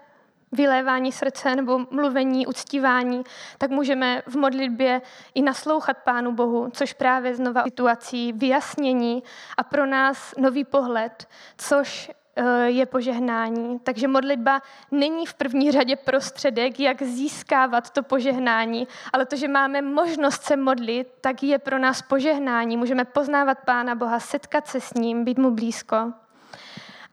vylévání 0.52 1.12
srdce 1.12 1.56
nebo 1.56 1.86
mluvení, 1.90 2.46
uctívání, 2.46 3.22
tak 3.58 3.70
můžeme 3.70 4.22
v 4.26 4.36
modlitbě 4.36 5.02
i 5.34 5.42
naslouchat 5.42 5.96
Pánu 5.96 6.32
Bohu, 6.32 6.68
což 6.72 6.92
právě 6.92 7.34
znova 7.34 7.62
situací 7.62 8.32
vyjasnění 8.32 9.22
a 9.56 9.62
pro 9.62 9.86
nás 9.86 10.34
nový 10.38 10.64
pohled, 10.64 11.28
což 11.58 12.10
eh, 12.36 12.70
je 12.70 12.86
požehnání. 12.86 13.78
Takže 13.78 14.08
modlitba 14.08 14.62
není 14.90 15.26
v 15.26 15.34
první 15.34 15.72
řadě 15.72 15.96
prostředek, 15.96 16.80
jak 16.80 17.02
získávat 17.02 17.90
to 17.90 18.02
požehnání, 18.02 18.88
ale 19.12 19.26
to, 19.26 19.36
že 19.36 19.48
máme 19.48 19.82
možnost 19.82 20.42
se 20.42 20.56
modlit, 20.56 21.08
tak 21.20 21.42
je 21.42 21.58
pro 21.58 21.78
nás 21.78 22.02
požehnání. 22.02 22.76
Můžeme 22.76 23.04
poznávat 23.04 23.58
Pána 23.64 23.94
Boha, 23.94 24.20
setkat 24.20 24.68
se 24.68 24.80
s 24.80 24.94
ním, 24.94 25.24
být 25.24 25.38
mu 25.38 25.50
blízko. 25.50 26.12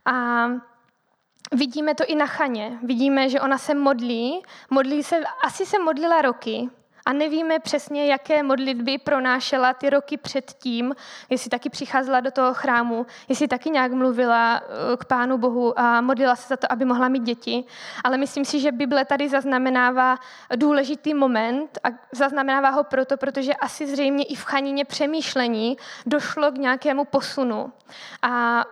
A 0.05 0.47
Vidíme 1.51 1.95
to 1.95 2.03
i 2.07 2.15
na 2.15 2.25
Chaně. 2.25 2.79
Vidíme, 2.83 3.29
že 3.29 3.41
ona 3.41 3.57
se 3.57 3.73
modlí. 3.73 4.43
Modlí 4.69 5.03
se, 5.03 5.15
asi 5.43 5.65
se 5.65 5.79
modlila 5.79 6.21
roky, 6.21 6.69
a 7.09 7.13
nevíme 7.13 7.59
přesně, 7.59 8.05
jaké 8.05 8.43
modlitby 8.43 8.97
pronášela 8.97 9.73
ty 9.73 9.89
roky 9.89 10.17
předtím, 10.17 10.95
jestli 11.29 11.49
taky 11.49 11.69
přicházela 11.69 12.19
do 12.19 12.31
toho 12.31 12.53
chrámu, 12.53 13.05
jestli 13.29 13.47
taky 13.47 13.69
nějak 13.69 13.91
mluvila 13.91 14.61
eh, 14.63 14.97
k 14.97 15.05
Pánu 15.05 15.37
Bohu 15.37 15.79
a 15.79 16.01
modlila 16.01 16.35
se 16.35 16.47
za 16.47 16.57
to, 16.57 16.71
aby 16.71 16.85
mohla 16.85 17.07
mít 17.07 17.23
děti. 17.23 17.63
Ale 18.03 18.17
myslím 18.17 18.45
si, 18.45 18.59
že 18.59 18.71
Bible 18.71 19.05
tady 19.05 19.29
zaznamenává 19.29 20.17
důležitý 20.55 21.13
moment 21.13 21.79
a 21.83 21.87
zaznamenává 22.11 22.69
ho 22.69 22.83
proto, 22.83 23.17
protože 23.17 23.53
asi 23.53 23.87
zřejmě 23.87 24.23
i 24.23 24.35
v 24.35 24.43
chanině 24.43 24.85
přemýšlení 24.85 25.77
došlo 26.05 26.51
k 26.51 26.57
nějakému 26.57 27.05
posunu. 27.05 27.73
A 28.21 28.63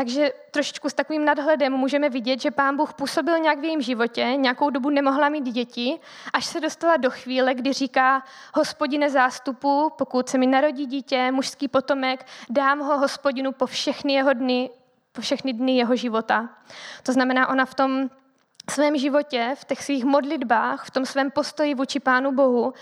takže 0.00 0.32
trošičku 0.50 0.88
s 0.88 0.94
takovým 0.94 1.24
nadhledem 1.24 1.72
můžeme 1.72 2.08
vidět, 2.08 2.40
že 2.40 2.50
pán 2.50 2.76
Bůh 2.76 2.94
působil 2.94 3.38
nějak 3.38 3.58
v 3.58 3.64
jejím 3.64 3.80
životě, 3.80 4.24
nějakou 4.36 4.70
dobu 4.70 4.90
nemohla 4.90 5.28
mít 5.28 5.44
děti, 5.44 6.00
až 6.32 6.46
se 6.46 6.60
dostala 6.60 6.96
do 6.96 7.10
chvíle, 7.10 7.54
kdy 7.54 7.72
říká 7.72 8.22
hospodine 8.54 9.10
zástupu, 9.10 9.92
pokud 9.98 10.28
se 10.28 10.38
mi 10.38 10.46
narodí 10.46 10.86
dítě, 10.86 11.32
mužský 11.32 11.68
potomek, 11.68 12.26
dám 12.50 12.78
ho 12.78 12.98
hospodinu 12.98 13.52
po 13.52 13.66
všechny 13.66 14.12
jeho 14.12 14.32
dny, 14.32 14.70
po 15.12 15.20
všechny 15.20 15.52
dny 15.52 15.76
jeho 15.76 15.96
života. 15.96 16.48
To 17.02 17.12
znamená, 17.12 17.48
ona 17.48 17.64
v 17.64 17.74
tom 17.74 18.10
svém 18.70 18.96
životě, 18.96 19.54
v 19.54 19.64
těch 19.64 19.84
svých 19.84 20.04
modlitbách, 20.04 20.84
v 20.84 20.90
tom 20.90 21.06
svém 21.06 21.30
postoji 21.30 21.74
vůči 21.74 22.00
Pánu 22.00 22.32
Bohu, 22.32 22.74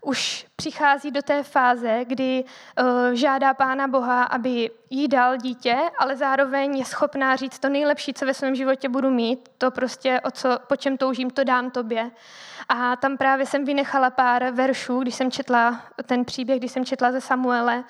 už 0.00 0.46
přichází 0.56 1.10
do 1.10 1.22
té 1.22 1.42
fáze, 1.42 2.04
kdy 2.04 2.44
uh, 2.44 2.86
žádá 3.12 3.54
Pána 3.54 3.88
Boha, 3.88 4.22
aby 4.22 4.70
jí 4.90 5.08
dal 5.08 5.36
dítě, 5.36 5.76
ale 5.98 6.16
zároveň 6.16 6.78
je 6.78 6.84
schopná 6.84 7.36
říct 7.36 7.58
to 7.58 7.68
nejlepší, 7.68 8.14
co 8.14 8.26
ve 8.26 8.34
svém 8.34 8.54
životě 8.54 8.88
budu 8.88 9.10
mít, 9.10 9.48
to 9.58 9.70
prostě, 9.70 10.20
o 10.20 10.30
co, 10.30 10.58
po 10.66 10.76
čem 10.76 10.96
toužím, 10.96 11.30
to 11.30 11.44
dám 11.44 11.70
tobě. 11.70 12.10
A 12.68 12.96
tam 12.96 13.16
právě 13.16 13.46
jsem 13.46 13.64
vynechala 13.64 14.10
pár 14.10 14.50
veršů, 14.50 15.00
když 15.00 15.14
jsem 15.14 15.30
četla 15.30 15.80
ten 16.06 16.24
příběh, 16.24 16.58
když 16.58 16.72
jsem 16.72 16.84
četla 16.84 17.12
ze 17.12 17.20
Samuele. 17.20 17.84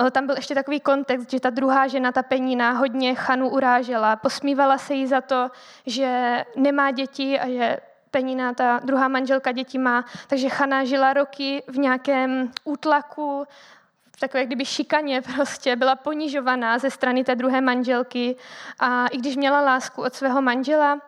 Uh, 0.00 0.10
tam 0.10 0.26
byl 0.26 0.36
ještě 0.36 0.54
takový 0.54 0.80
kontext, 0.80 1.30
že 1.30 1.40
ta 1.40 1.50
druhá 1.50 1.86
žena, 1.86 2.12
ta 2.12 2.22
penína, 2.22 2.70
hodně 2.70 3.14
Chanu 3.14 3.48
urážela. 3.48 4.16
Posmívala 4.16 4.78
se 4.78 4.94
jí 4.94 5.06
za 5.06 5.20
to, 5.20 5.50
že 5.86 6.44
nemá 6.56 6.90
děti 6.90 7.40
a 7.40 7.48
že 7.48 7.78
Penina, 8.10 8.54
ta 8.54 8.80
druhá 8.84 9.08
manželka 9.08 9.52
děti 9.52 9.78
má, 9.78 10.04
takže 10.26 10.48
Chana 10.48 10.84
žila 10.84 11.12
roky 11.12 11.62
v 11.68 11.78
nějakém 11.78 12.50
útlaku, 12.64 13.44
v 14.16 14.20
takové 14.20 14.46
kdyby 14.46 14.64
šikaně 14.64 15.22
prostě, 15.34 15.76
byla 15.76 15.96
ponižovaná 15.96 16.78
ze 16.78 16.90
strany 16.90 17.24
té 17.24 17.34
druhé 17.34 17.60
manželky. 17.60 18.36
A 18.78 19.06
i 19.06 19.18
když 19.18 19.36
měla 19.36 19.60
lásku 19.60 20.02
od 20.02 20.14
svého 20.14 20.42
manžela, 20.42 21.00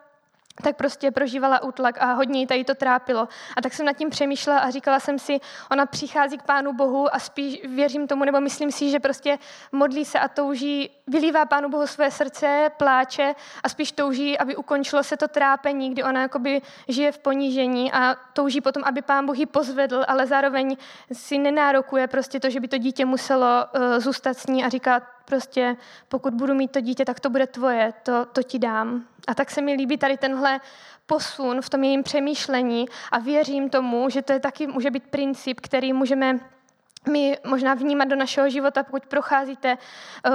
tak 0.63 0.75
prostě 0.75 1.11
prožívala 1.11 1.63
útlak 1.63 1.97
a 1.99 2.13
hodně 2.13 2.39
jí 2.39 2.47
tady 2.47 2.63
to 2.63 2.75
trápilo. 2.75 3.27
A 3.57 3.61
tak 3.61 3.73
jsem 3.73 3.85
nad 3.85 3.93
tím 3.93 4.09
přemýšlela 4.09 4.59
a 4.59 4.69
říkala 4.69 4.99
jsem 4.99 5.19
si, 5.19 5.39
ona 5.71 5.85
přichází 5.85 6.37
k 6.37 6.43
Pánu 6.43 6.73
Bohu 6.73 7.15
a 7.15 7.19
spíš 7.19 7.61
věřím 7.67 8.07
tomu, 8.07 8.25
nebo 8.25 8.41
myslím 8.41 8.71
si, 8.71 8.89
že 8.89 8.99
prostě 8.99 9.39
modlí 9.71 10.05
se 10.05 10.19
a 10.19 10.27
touží, 10.27 10.89
vylívá 11.07 11.45
Pánu 11.45 11.69
Bohu 11.69 11.87
své 11.87 12.11
srdce, 12.11 12.71
pláče 12.77 13.35
a 13.63 13.69
spíš 13.69 13.91
touží, 13.91 14.37
aby 14.37 14.55
ukončilo 14.55 15.03
se 15.03 15.17
to 15.17 15.27
trápení, 15.27 15.89
kdy 15.89 16.03
ona 16.03 16.21
jakoby 16.21 16.61
žije 16.87 17.11
v 17.11 17.17
ponížení 17.17 17.91
a 17.91 18.15
touží 18.33 18.61
potom, 18.61 18.83
aby 18.85 19.01
Pán 19.01 19.25
Boh 19.25 19.37
ji 19.37 19.45
pozvedl, 19.45 20.05
ale 20.07 20.27
zároveň 20.27 20.77
si 21.11 21.37
nenárokuje 21.37 22.07
prostě 22.07 22.39
to, 22.39 22.49
že 22.49 22.59
by 22.59 22.67
to 22.67 22.77
dítě 22.77 23.05
muselo 23.05 23.47
uh, 23.47 23.99
zůstat 23.99 24.37
s 24.37 24.47
ní 24.47 24.63
a 24.63 24.69
říká, 24.69 25.01
prostě 25.31 25.77
pokud 26.07 26.33
budu 26.33 26.53
mít 26.53 26.71
to 26.71 26.81
dítě, 26.81 27.05
tak 27.05 27.19
to 27.19 27.29
bude 27.29 27.47
tvoje, 27.47 27.93
to, 28.03 28.25
to 28.25 28.43
ti 28.43 28.59
dám. 28.59 29.07
A 29.27 29.33
tak 29.33 29.51
se 29.51 29.61
mi 29.61 29.73
líbí 29.73 29.97
tady 29.97 30.17
tenhle 30.17 30.59
posun 31.05 31.61
v 31.61 31.69
tom 31.69 31.83
jejím 31.83 32.03
přemýšlení 32.03 32.85
a 33.11 33.19
věřím 33.19 33.69
tomu, 33.69 34.09
že 34.09 34.21
to 34.21 34.33
je 34.33 34.39
taky 34.39 34.67
může 34.67 34.91
být 34.91 35.03
princip, 35.07 35.59
který 35.59 35.93
můžeme 35.93 36.39
my 37.09 37.37
možná 37.47 37.73
vnímat 37.73 38.07
do 38.07 38.15
našeho 38.15 38.49
života, 38.49 38.83
pokud 38.83 39.05
procházíte 39.05 39.77
uh, 39.77 40.33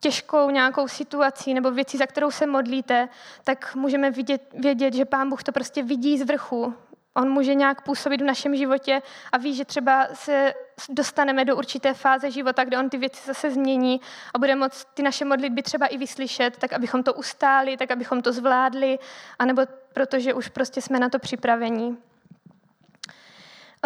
těžkou 0.00 0.50
nějakou 0.50 0.88
situací 0.88 1.54
nebo 1.54 1.70
věcí, 1.70 1.98
za 1.98 2.06
kterou 2.06 2.30
se 2.30 2.46
modlíte, 2.46 3.08
tak 3.44 3.74
můžeme 3.74 4.10
vidět, 4.10 4.42
vědět, 4.54 4.94
že 4.94 5.04
Pán 5.04 5.28
Bůh 5.28 5.42
to 5.42 5.52
prostě 5.52 5.82
vidí 5.82 6.18
z 6.18 6.22
vrchu. 6.22 6.74
On 7.16 7.30
může 7.30 7.54
nějak 7.54 7.82
působit 7.82 8.20
v 8.20 8.24
našem 8.24 8.56
životě 8.56 9.02
a 9.32 9.38
ví, 9.38 9.54
že 9.54 9.64
třeba 9.64 10.06
se 10.12 10.54
dostaneme 10.88 11.44
do 11.44 11.56
určité 11.56 11.94
fáze 11.94 12.30
života, 12.30 12.64
kde 12.64 12.78
on 12.78 12.90
ty 12.90 12.98
věci 12.98 13.26
zase 13.26 13.50
změní 13.50 14.00
a 14.34 14.38
bude 14.38 14.54
moct 14.54 14.88
ty 14.94 15.02
naše 15.02 15.24
modlitby 15.24 15.62
třeba 15.62 15.86
i 15.86 15.98
vyslyšet, 15.98 16.56
tak 16.56 16.72
abychom 16.72 17.02
to 17.02 17.14
ustáli, 17.14 17.76
tak 17.76 17.90
abychom 17.90 18.22
to 18.22 18.32
zvládli, 18.32 18.98
anebo 19.38 19.62
protože 19.92 20.34
už 20.34 20.48
prostě 20.48 20.80
jsme 20.80 20.98
na 20.98 21.08
to 21.08 21.18
připravení. 21.18 21.98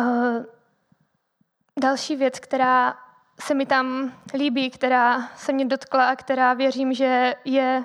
Uh, 0.00 0.44
další 1.80 2.16
věc, 2.16 2.40
která 2.40 2.98
se 3.40 3.54
mi 3.54 3.66
tam 3.66 4.12
líbí, 4.34 4.70
která 4.70 5.28
se 5.36 5.52
mě 5.52 5.64
dotkla 5.64 6.08
a 6.08 6.16
která 6.16 6.54
věřím, 6.54 6.94
že 6.94 7.34
je 7.44 7.84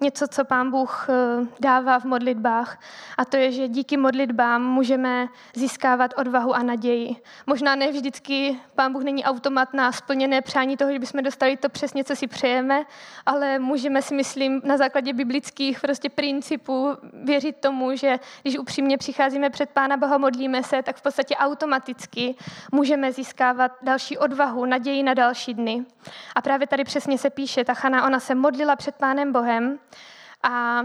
něco, 0.00 0.28
co 0.28 0.44
Pán 0.44 0.70
Bůh 0.70 1.06
eh, 1.08 1.46
dává 1.60 1.98
v 1.98 2.04
modlitbách. 2.04 2.80
A 3.18 3.24
to 3.24 3.36
je, 3.36 3.52
že 3.52 3.68
díky 3.68 3.96
modlitbám 3.96 4.62
můžeme 4.62 5.28
získávat 5.54 6.14
odvahu 6.16 6.54
a 6.54 6.62
naději. 6.62 7.16
Možná 7.46 7.76
ne 7.76 7.92
vždycky 7.92 8.60
Pán 8.74 8.92
Bůh 8.92 9.02
není 9.02 9.24
automat 9.24 9.74
na 9.74 9.92
splněné 9.92 10.40
přání 10.40 10.76
toho, 10.76 10.92
že 10.92 10.98
bychom 10.98 11.22
dostali 11.22 11.56
to 11.56 11.68
přesně, 11.68 12.04
co 12.04 12.16
si 12.16 12.26
přejeme, 12.26 12.84
ale 13.26 13.58
můžeme 13.58 14.02
si, 14.02 14.14
myslím, 14.14 14.62
na 14.64 14.76
základě 14.76 15.12
biblických 15.12 15.80
prostě 15.80 16.10
principů 16.10 16.96
věřit 17.12 17.56
tomu, 17.56 17.96
že 17.96 18.18
když 18.42 18.58
upřímně 18.58 18.98
přicházíme 18.98 19.50
před 19.50 19.70
Pána 19.70 19.96
Boha, 19.96 20.18
modlíme 20.18 20.62
se, 20.62 20.82
tak 20.82 20.96
v 20.96 21.02
podstatě 21.02 21.36
automaticky 21.36 22.34
můžeme 22.72 23.12
získávat 23.12 23.72
další 23.82 24.18
odvahu, 24.18 24.64
naději 24.64 25.02
na 25.02 25.14
další 25.14 25.54
dny. 25.54 25.84
A 26.34 26.42
právě 26.42 26.66
tady 26.66 26.84
přesně 26.84 27.18
se 27.18 27.30
píše, 27.30 27.64
ta 27.64 27.74
Chana, 27.74 28.06
ona 28.06 28.20
se 28.20 28.34
modlila 28.34 28.76
před 28.76 28.96
Pánem 28.96 29.32
Bohem 29.32 29.78
a 30.42 30.84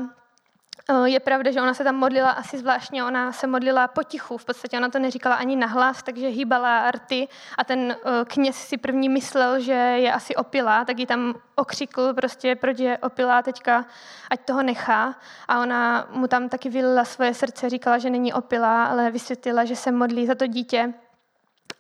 e, 0.90 1.10
je 1.10 1.20
pravda, 1.20 1.52
že 1.52 1.62
ona 1.62 1.74
se 1.74 1.84
tam 1.84 1.96
modlila 1.96 2.30
asi 2.32 2.58
zvláštně, 2.58 3.04
ona 3.04 3.32
se 3.32 3.48
modlila 3.48 3.88
potichu, 3.88 4.38
v 4.38 4.46
podstatě 4.46 4.78
ona 4.78 4.90
to 4.90 5.00
neříkala 5.00 5.36
ani 5.36 5.56
nahlas, 5.56 6.04
takže 6.04 6.28
hýbala 6.28 6.92
rty 6.92 7.28
a 7.58 7.64
ten 7.64 7.92
e, 7.92 7.96
kněz 8.26 8.56
si 8.56 8.78
první 8.78 9.10
myslel, 9.10 9.60
že 9.60 9.74
je 9.74 10.14
asi 10.14 10.36
opilá, 10.36 10.86
tak 10.86 11.00
ji 11.00 11.06
tam 11.06 11.36
okřikl 11.56 12.14
prostě, 12.14 12.56
proč 12.56 12.80
je 12.80 12.98
opilá 12.98 13.42
teďka, 13.42 13.86
ať 14.30 14.46
toho 14.46 14.64
nechá. 14.64 15.16
A 15.48 15.62
ona 15.62 16.08
mu 16.12 16.28
tam 16.28 16.50
taky 16.50 16.70
vylila 16.70 17.06
svoje 17.06 17.34
srdce, 17.34 17.70
říkala, 17.70 17.98
že 17.98 18.10
není 18.10 18.34
opilá, 18.34 18.86
ale 18.86 19.12
vysvětlila, 19.12 19.66
že 19.66 19.76
se 19.76 19.92
modlí 19.92 20.28
za 20.28 20.36
to 20.36 20.48
dítě. 20.48 20.94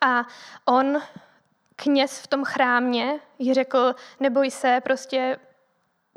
A 0.01 0.25
on, 0.65 1.01
kněz 1.75 2.21
v 2.21 2.27
tom 2.27 2.43
chrámě, 2.43 3.19
jí 3.39 3.53
řekl, 3.53 3.95
neboj 4.19 4.51
se, 4.51 4.81
prostě 4.83 5.39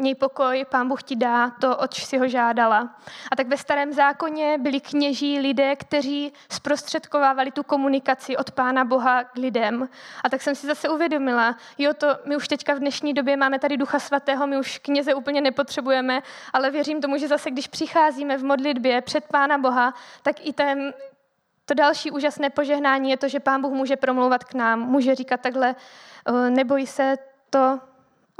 měj 0.00 0.14
pokoj, 0.14 0.64
pán 0.70 0.88
Bůh 0.88 1.02
ti 1.02 1.16
dá 1.16 1.50
to, 1.50 1.76
oč 1.76 2.04
si 2.04 2.18
ho 2.18 2.28
žádala. 2.28 2.96
A 3.32 3.36
tak 3.36 3.46
ve 3.46 3.56
starém 3.56 3.92
zákoně 3.92 4.58
byli 4.58 4.80
kněží 4.80 5.38
lidé, 5.38 5.76
kteří 5.76 6.32
zprostředkovávali 6.52 7.50
tu 7.50 7.62
komunikaci 7.62 8.36
od 8.36 8.50
pána 8.50 8.84
Boha 8.84 9.24
k 9.24 9.36
lidem. 9.36 9.88
A 10.24 10.28
tak 10.28 10.42
jsem 10.42 10.54
si 10.54 10.66
zase 10.66 10.88
uvědomila, 10.88 11.56
jo, 11.78 11.94
to 11.94 12.06
my 12.24 12.36
už 12.36 12.48
teďka 12.48 12.74
v 12.74 12.78
dnešní 12.78 13.14
době 13.14 13.36
máme 13.36 13.58
tady 13.58 13.76
Ducha 13.76 13.98
Svatého, 13.98 14.46
my 14.46 14.58
už 14.58 14.78
kněze 14.78 15.14
úplně 15.14 15.40
nepotřebujeme, 15.40 16.22
ale 16.52 16.70
věřím 16.70 17.00
tomu, 17.00 17.16
že 17.16 17.28
zase, 17.28 17.50
když 17.50 17.66
přicházíme 17.66 18.38
v 18.38 18.44
modlitbě 18.44 19.00
před 19.00 19.24
pána 19.24 19.58
Boha, 19.58 19.94
tak 20.22 20.46
i 20.46 20.52
ten, 20.52 20.94
to 21.64 21.74
další 21.74 22.10
úžasné 22.10 22.50
požehnání 22.50 23.10
je 23.10 23.16
to, 23.16 23.28
že 23.28 23.40
Pán 23.40 23.62
Bůh 23.62 23.72
může 23.72 23.96
promlouvat 23.96 24.44
k 24.44 24.54
nám, 24.54 24.80
může 24.80 25.14
říkat 25.14 25.40
takhle, 25.40 25.74
neboj 26.50 26.86
se, 26.86 27.16
to 27.50 27.80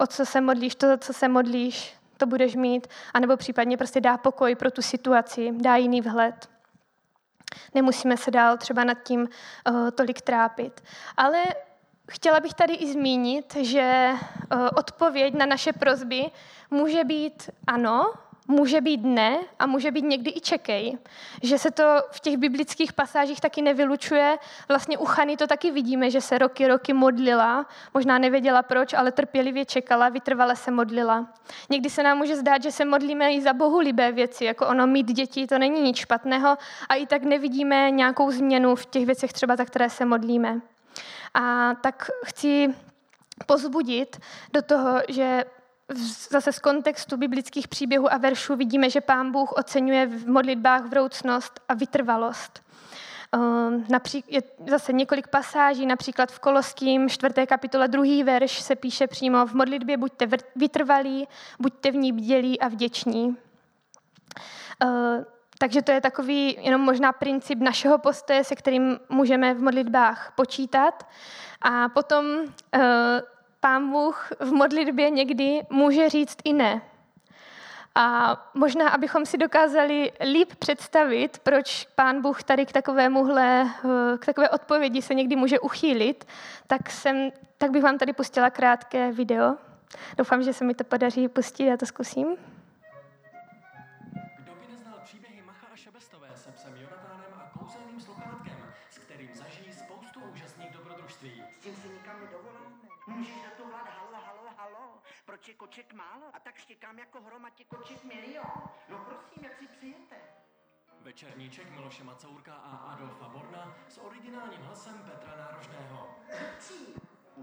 o 0.00 0.06
co 0.06 0.26
se 0.26 0.40
modlíš, 0.40 0.74
to, 0.74 0.96
co 0.96 1.12
se 1.12 1.28
modlíš, 1.28 1.94
to 2.16 2.26
budeš 2.26 2.54
mít, 2.54 2.86
anebo 3.14 3.36
případně 3.36 3.76
prostě 3.76 4.00
dá 4.00 4.16
pokoj 4.16 4.54
pro 4.54 4.70
tu 4.70 4.82
situaci, 4.82 5.52
dá 5.52 5.76
jiný 5.76 6.00
vhled. 6.00 6.48
Nemusíme 7.74 8.16
se 8.16 8.30
dál 8.30 8.56
třeba 8.56 8.84
nad 8.84 9.02
tím 9.02 9.20
uh, 9.20 9.90
tolik 9.90 10.20
trápit. 10.20 10.80
Ale 11.16 11.44
chtěla 12.10 12.40
bych 12.40 12.54
tady 12.54 12.74
i 12.74 12.92
zmínit, 12.92 13.54
že 13.54 14.10
uh, 14.12 14.68
odpověď 14.76 15.34
na 15.34 15.46
naše 15.46 15.72
prozby 15.72 16.30
může 16.70 17.04
být 17.04 17.50
ano, 17.66 18.12
může 18.50 18.80
být 18.80 19.04
ne 19.04 19.38
a 19.58 19.66
může 19.66 19.90
být 19.90 20.04
někdy 20.04 20.30
i 20.30 20.40
čekej. 20.40 20.98
Že 21.42 21.58
se 21.58 21.70
to 21.70 21.84
v 22.10 22.20
těch 22.20 22.36
biblických 22.36 22.92
pasážích 22.92 23.40
taky 23.40 23.62
nevylučuje. 23.62 24.38
Vlastně 24.68 24.98
u 24.98 25.04
Chany 25.04 25.36
to 25.36 25.46
taky 25.46 25.70
vidíme, 25.70 26.10
že 26.10 26.20
se 26.20 26.38
roky, 26.38 26.68
roky 26.68 26.92
modlila. 26.92 27.66
Možná 27.94 28.18
nevěděla 28.18 28.62
proč, 28.62 28.94
ale 28.94 29.12
trpělivě 29.12 29.64
čekala, 29.64 30.08
vytrvale 30.08 30.56
se 30.56 30.70
modlila. 30.70 31.26
Někdy 31.70 31.90
se 31.90 32.02
nám 32.02 32.18
může 32.18 32.36
zdát, 32.36 32.62
že 32.62 32.72
se 32.72 32.84
modlíme 32.84 33.32
i 33.32 33.40
za 33.40 33.52
bohulibé 33.52 34.12
věci, 34.12 34.44
jako 34.44 34.66
ono 34.66 34.86
mít 34.86 35.06
děti, 35.06 35.46
to 35.46 35.58
není 35.58 35.80
nic 35.80 35.96
špatného 35.96 36.56
a 36.88 36.94
i 36.94 37.06
tak 37.06 37.22
nevidíme 37.22 37.90
nějakou 37.90 38.30
změnu 38.30 38.74
v 38.74 38.86
těch 38.86 39.06
věcech 39.06 39.32
třeba, 39.32 39.56
za 39.56 39.64
které 39.64 39.90
se 39.90 40.04
modlíme. 40.04 40.60
A 41.34 41.74
tak 41.74 42.10
chci 42.24 42.74
pozbudit 43.46 44.20
do 44.52 44.62
toho, 44.62 45.00
že 45.08 45.44
zase 46.30 46.52
z 46.52 46.58
kontextu 46.58 47.16
biblických 47.16 47.68
příběhů 47.68 48.12
a 48.12 48.18
veršů 48.18 48.56
vidíme, 48.56 48.90
že 48.90 49.00
Pán 49.00 49.32
Bůh 49.32 49.52
oceňuje 49.52 50.06
v 50.06 50.28
modlitbách 50.28 50.84
vroucnost 50.84 51.60
a 51.68 51.74
vytrvalost. 51.74 52.62
Ehm, 53.32 53.84
je 54.28 54.42
zase 54.66 54.92
několik 54.92 55.28
pasáží, 55.28 55.86
například 55.86 56.32
v 56.32 56.38
Koloským 56.38 57.08
4. 57.08 57.46
kapitole 57.46 57.88
2. 57.88 58.24
verš 58.24 58.60
se 58.60 58.76
píše 58.76 59.06
přímo 59.06 59.46
v 59.46 59.54
modlitbě 59.54 59.96
buďte 59.96 60.28
vytrvalí, 60.56 61.28
buďte 61.58 61.90
v 61.90 61.96
ní 61.96 62.12
bdělí 62.12 62.60
a 62.60 62.68
vděční. 62.68 63.36
Ehm, 64.80 65.24
takže 65.58 65.82
to 65.82 65.92
je 65.92 66.00
takový 66.00 66.56
jenom 66.60 66.80
možná 66.80 67.12
princip 67.12 67.58
našeho 67.58 67.98
postoje, 67.98 68.44
se 68.44 68.56
kterým 68.56 68.98
můžeme 69.08 69.54
v 69.54 69.62
modlitbách 69.62 70.32
počítat. 70.36 71.06
A 71.62 71.88
potom 71.88 72.24
ehm, 72.72 73.22
pán 73.60 73.90
Bůh 73.90 74.28
v 74.40 74.52
modlitbě 74.52 75.10
někdy 75.10 75.60
může 75.70 76.08
říct 76.08 76.36
i 76.44 76.52
ne. 76.52 76.82
A 77.94 78.36
možná, 78.54 78.88
abychom 78.88 79.26
si 79.26 79.38
dokázali 79.38 80.12
líp 80.32 80.54
představit, 80.58 81.38
proč 81.38 81.88
pán 81.94 82.22
Bůh 82.22 82.42
tady 82.42 82.66
k 82.66 82.72
takovémuhle, 82.72 83.70
k 84.18 84.26
takové 84.26 84.50
odpovědi 84.50 85.02
se 85.02 85.14
někdy 85.14 85.36
může 85.36 85.58
uchýlit, 85.58 86.24
tak, 86.66 86.90
jsem, 86.90 87.30
tak 87.58 87.70
bych 87.70 87.82
vám 87.82 87.98
tady 87.98 88.12
pustila 88.12 88.50
krátké 88.50 89.12
video. 89.12 89.56
Doufám, 90.18 90.42
že 90.42 90.52
se 90.52 90.64
mi 90.64 90.74
to 90.74 90.84
podaří 90.84 91.28
pustit, 91.28 91.64
já 91.64 91.76
to 91.76 91.86
zkusím. 91.86 92.36
Je 105.50 105.54
koček 105.54 105.92
málo 105.92 106.26
a 106.32 106.38
tak 106.40 106.56
štěkám 106.56 106.98
jako 106.98 107.20
hromadě 107.20 107.64
koček 107.64 108.04
milion. 108.04 108.46
No 108.88 108.98
prosím, 108.98 109.44
jak 109.44 109.58
si 109.58 109.66
přijete? 109.68 110.16
Večerníček 111.00 111.70
Miloše 111.70 112.04
Macourka 112.04 112.54
a 112.54 112.76
Adolfa 112.76 113.28
Borna 113.28 113.76
s 113.88 113.98
originálním 113.98 114.60
hlasem 114.60 115.02
Petra 115.02 115.36
Nárožného. 115.36 116.16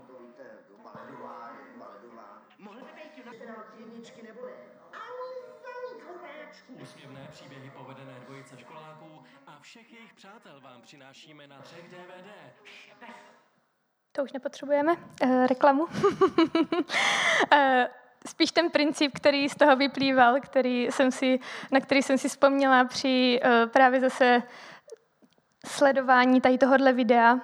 To 0.08 0.20
víte, 0.20 0.44
baledová 0.84 1.50
je 1.50 1.78
baledová. 1.78 2.42
Mohl 2.58 2.80
by 2.80 2.92
být 2.94 3.26
na 3.26 3.32
teda 3.32 3.56
od 3.56 3.80
jedničky 3.80 4.22
nebude. 4.22 4.54
Úsměvné 6.68 7.28
příběhy 7.32 7.70
povedené 7.70 8.20
dvojice 8.20 8.58
školáků 8.58 9.24
a 9.48 9.60
všech 9.60 9.94
jejich 9.94 10.14
přátel 10.14 10.62
vám 10.62 10.82
přinášíme 10.82 11.48
na 11.48 11.62
třech 11.62 11.90
DVD. 11.90 12.28
To 14.18 14.24
už 14.24 14.34
nepotřebujeme. 14.34 14.96
E, 15.22 15.48
reklamu. 15.48 15.88
e, 17.54 17.90
spíš 18.28 18.52
ten 18.52 18.70
princip, 18.70 19.12
který 19.16 19.50
z 19.50 19.56
toho 19.56 19.76
vyplýval, 19.76 20.40
který 20.40 20.86
jsem 20.86 21.12
si, 21.12 21.40
na 21.72 21.80
který 21.80 22.02
jsem 22.02 22.18
si 22.18 22.30
vzpomněla 22.30 22.86
při 22.86 23.40
e, 23.44 23.68
právě 23.68 24.00
zase 24.00 24.44
sledování 25.66 26.42
tady 26.42 26.58
tohohle 26.58 26.94
videa, 26.94 27.40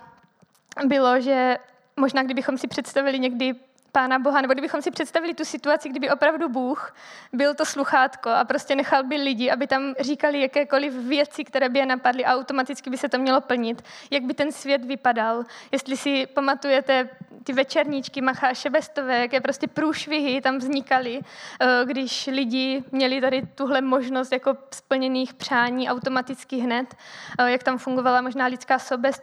bylo, 0.85 1.21
že 1.21 1.57
možná 1.95 2.23
kdybychom 2.23 2.57
si 2.57 2.67
představili 2.67 3.19
někdy 3.19 3.53
Pána 3.95 4.19
Boha, 4.19 4.41
nebo 4.41 4.53
kdybychom 4.53 4.81
si 4.81 4.91
představili 4.91 5.33
tu 5.33 5.45
situaci, 5.45 5.89
kdyby 5.89 6.09
opravdu 6.09 6.49
Bůh 6.49 6.95
byl 7.33 7.53
to 7.55 7.65
sluchátko 7.65 8.29
a 8.29 8.45
prostě 8.45 8.75
nechal 8.75 9.03
by 9.03 9.15
lidi, 9.15 9.51
aby 9.51 9.67
tam 9.67 9.93
říkali 9.99 10.41
jakékoliv 10.41 10.93
věci, 10.93 11.43
které 11.43 11.69
by 11.69 11.79
je 11.79 11.85
napadly 11.85 12.25
a 12.25 12.35
automaticky 12.35 12.89
by 12.89 12.97
se 12.97 13.09
to 13.09 13.17
mělo 13.17 13.41
plnit, 13.41 13.83
jak 14.11 14.23
by 14.23 14.33
ten 14.33 14.51
svět 14.51 14.85
vypadal. 14.85 15.43
Jestli 15.71 15.97
si 15.97 16.27
pamatujete 16.27 17.09
ty 17.43 17.53
večerníčky 17.53 18.21
Macháše 18.21 18.69
Bestové, 18.69 19.19
jaké 19.19 19.41
prostě 19.41 19.67
průšvihy 19.67 20.41
tam 20.41 20.57
vznikaly, 20.57 21.19
eh, 21.59 21.85
když 21.85 22.27
lidi 22.27 22.83
měli 22.91 23.21
tady 23.21 23.41
tuhle 23.55 23.81
možnost 23.81 24.31
jako 24.31 24.57
splněných 24.71 25.33
přání 25.33 25.89
automaticky 25.89 26.57
hned, 26.57 26.95
eh, 27.39 27.51
jak 27.51 27.63
tam 27.63 27.77
fungovala 27.77 28.21
možná 28.21 28.45
lidská 28.45 28.77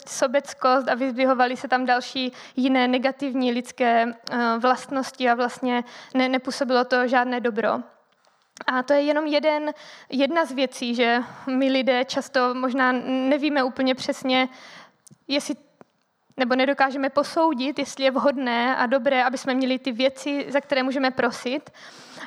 sobeckost 0.07 0.89
a 0.89 0.95
vyzdvihovaly 0.95 1.57
se 1.57 1.69
tam 1.69 1.87
další 1.87 2.33
jiné 2.57 2.89
negativní 2.89 3.53
lidské 3.53 4.07
eh, 4.31 4.60
vlastnosti 4.61 5.31
a 5.31 5.35
vlastně 5.35 5.85
ne, 6.15 6.29
nepůsobilo 6.29 6.85
to 6.85 7.09
žádné 7.09 7.41
dobro. 7.41 7.81
A 8.67 8.83
to 8.83 8.93
je 8.93 9.01
jenom 9.01 9.27
jeden, 9.27 9.73
jedna 10.09 10.45
z 10.45 10.53
věcí, 10.53 10.95
že 10.95 11.23
my 11.47 11.69
lidé 11.69 12.05
často 12.05 12.55
možná 12.55 12.93
nevíme 12.93 13.63
úplně 13.63 13.95
přesně, 13.95 14.49
jestli 15.29 15.55
nebo 16.37 16.55
nedokážeme 16.55 17.11
posoudit, 17.11 17.79
jestli 17.79 18.05
je 18.05 18.11
vhodné 18.11 18.77
a 18.77 18.87
dobré, 18.87 19.25
aby 19.25 19.39
jsme 19.39 19.55
měli 19.55 19.79
ty 19.79 19.93
věci, 19.93 20.47
za 20.49 20.61
které 20.61 20.83
můžeme 20.83 21.11
prosit. 21.11 21.71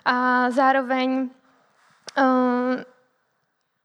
A 0.06 0.50
zároveň 0.50 1.30
uh, 2.18 2.24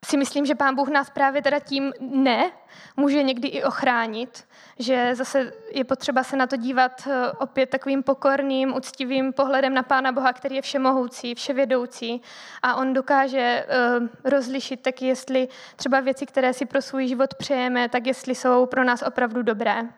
si 0.05 0.17
myslím, 0.17 0.47
že 0.47 0.55
Pán 0.55 0.75
Bůh 0.75 0.89
nás 0.89 1.11
právě 1.11 1.43
teda 1.43 1.59
tím 1.59 1.93
ne 2.01 2.51
může 2.97 3.23
někdy 3.23 3.49
i 3.49 3.65
ochránit, 3.65 4.45
že 4.79 5.15
zase 5.15 5.53
je 5.71 5.85
potřeba 5.85 6.23
se 6.23 6.37
na 6.37 6.47
to 6.47 6.57
dívat 6.57 7.07
eh, 7.07 7.33
opět 7.33 7.71
takovým 7.71 8.03
pokorným, 8.03 8.77
uctivým 8.77 9.33
pohledem 9.33 9.75
na 9.75 9.83
Pána 9.83 10.13
Boha, 10.13 10.33
který 10.33 10.57
je 10.57 10.63
všemohoucí, 10.63 11.35
vševědoucí 11.35 12.23
a 12.63 12.75
on 12.75 12.93
dokáže 12.93 13.67
uh, 14.01 14.07
rozlišit 14.25 14.83
taky, 14.83 15.07
jestli 15.07 15.49
třeba 15.77 16.01
věci, 16.01 16.27
které 16.27 16.53
si 16.53 16.67
pro 16.67 16.83
svůj 16.83 17.09
život 17.09 17.35
přejeme, 17.35 17.89
tak 17.89 18.07
jestli 18.07 18.35
jsou 18.35 18.67
pro 18.67 18.85
nás 18.85 19.03
opravdu 19.03 19.43
dobré. 19.43 19.89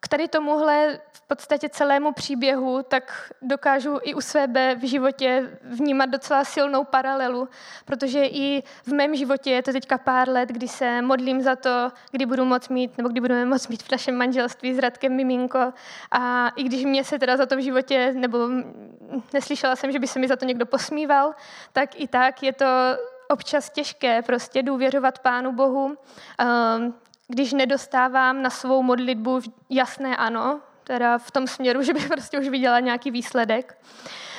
K 0.00 0.08
tady 0.08 0.28
tomuhle 0.28 0.98
v 1.12 1.22
podstatě 1.26 1.68
celému 1.68 2.12
příběhu, 2.12 2.82
tak 2.82 3.32
dokážu 3.42 3.98
i 4.02 4.14
u 4.14 4.20
sebe 4.20 4.74
v 4.74 4.88
životě 4.88 5.58
vnímat 5.62 6.06
docela 6.06 6.44
silnou 6.44 6.84
paralelu, 6.84 7.48
protože 7.84 8.24
i 8.24 8.62
v 8.84 8.92
mém 8.92 9.16
životě 9.16 9.50
je 9.50 9.62
to 9.62 9.72
teďka 9.72 9.98
pár 9.98 10.28
let, 10.28 10.48
kdy 10.48 10.68
se 10.68 11.02
modlím 11.02 11.42
za 11.42 11.56
to, 11.56 11.92
kdy 12.10 12.26
budu 12.26 12.44
moc 12.44 12.68
mít, 12.68 12.98
nebo 12.98 13.08
kdy 13.08 13.20
budeme 13.20 13.44
moc 13.44 13.68
mít 13.68 13.82
v 13.82 13.92
našem 13.92 14.16
manželství 14.16 14.74
s 14.74 14.78
Radkem 14.78 15.12
miminko. 15.12 15.72
A 16.10 16.48
i 16.48 16.62
když 16.62 16.84
mě 16.84 17.04
se 17.04 17.18
teda 17.18 17.36
za 17.36 17.46
to 17.46 17.56
v 17.56 17.62
životě, 17.62 18.12
nebo 18.12 18.38
neslyšela 19.32 19.76
jsem, 19.76 19.92
že 19.92 19.98
by 19.98 20.06
se 20.06 20.18
mi 20.18 20.28
za 20.28 20.36
to 20.36 20.44
někdo 20.44 20.66
posmíval, 20.66 21.34
tak 21.72 22.00
i 22.00 22.08
tak 22.08 22.42
je 22.42 22.52
to 22.52 22.66
občas 23.28 23.70
těžké 23.70 24.22
prostě 24.22 24.62
důvěřovat 24.62 25.18
Pánu 25.18 25.52
Bohu, 25.52 25.96
ehm, 26.38 26.94
když 27.28 27.52
nedostávám 27.52 28.42
na 28.42 28.50
svou 28.50 28.82
modlitbu 28.82 29.40
jasné 29.70 30.16
ano, 30.16 30.60
teda 30.84 31.18
v 31.18 31.30
tom 31.30 31.46
směru, 31.46 31.82
že 31.82 31.94
bych 31.94 32.08
prostě 32.08 32.38
už 32.38 32.48
viděla 32.48 32.80
nějaký 32.80 33.10
výsledek. 33.10 33.78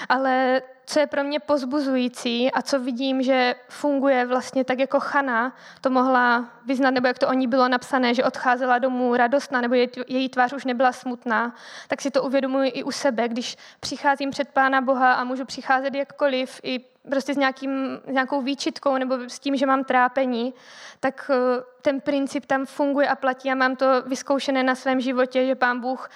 Ale 0.10 0.62
co 0.89 1.00
je 1.00 1.08
pro 1.08 1.23
mě 1.23 1.39
pozbuzující 1.39 2.52
a 2.52 2.62
co 2.62 2.80
vidím, 2.80 3.21
že 3.21 3.56
funguje 3.69 4.26
vlastně 4.26 4.63
tak 4.63 4.80
jako 4.80 5.00
Chana 5.00 5.56
to 5.82 5.89
mohla 5.89 6.50
vyznat, 6.65 6.91
nebo 6.91 7.08
jak 7.08 7.19
to 7.19 7.28
o 7.28 7.34
ní 7.34 7.47
bylo 7.47 7.67
napsané, 7.67 8.13
že 8.13 8.23
odcházela 8.23 8.80
domů 8.80 9.15
radostná, 9.15 9.62
nebo 9.62 9.76
její 10.08 10.30
tvář 10.30 10.54
už 10.54 10.65
nebyla 10.65 10.91
smutná, 10.91 11.56
tak 11.88 12.02
si 12.02 12.12
to 12.12 12.23
uvědomuji 12.23 12.69
i 12.69 12.84
u 12.84 12.91
sebe, 12.91 13.28
když 13.28 13.58
přicházím 13.80 14.32
před 14.32 14.50
Pána 14.50 14.82
Boha 14.82 15.13
a 15.13 15.23
můžu 15.23 15.45
přicházet 15.45 15.95
jakkoliv, 15.95 16.60
i 16.63 16.80
prostě 17.10 17.34
s, 17.34 17.38
nějakým, 17.38 18.00
s 18.08 18.12
nějakou 18.12 18.41
výčitkou 18.41 18.97
nebo 18.97 19.17
s 19.28 19.39
tím, 19.39 19.56
že 19.56 19.65
mám 19.65 19.84
trápení, 19.84 20.54
tak 21.00 21.32
eh, 21.34 21.63
ten 21.82 22.02
princip 22.02 22.45
tam 22.45 22.65
funguje 22.65 23.08
a 23.08 23.15
platí 23.15 23.52
a 23.52 23.56
mám 23.56 23.76
to 23.76 24.02
vyzkoušené 24.02 24.63
na 24.63 24.76
svém 24.76 25.00
životě, 25.00 25.45
že 25.45 25.56
Pán 25.56 25.80
Bůh 25.80 26.10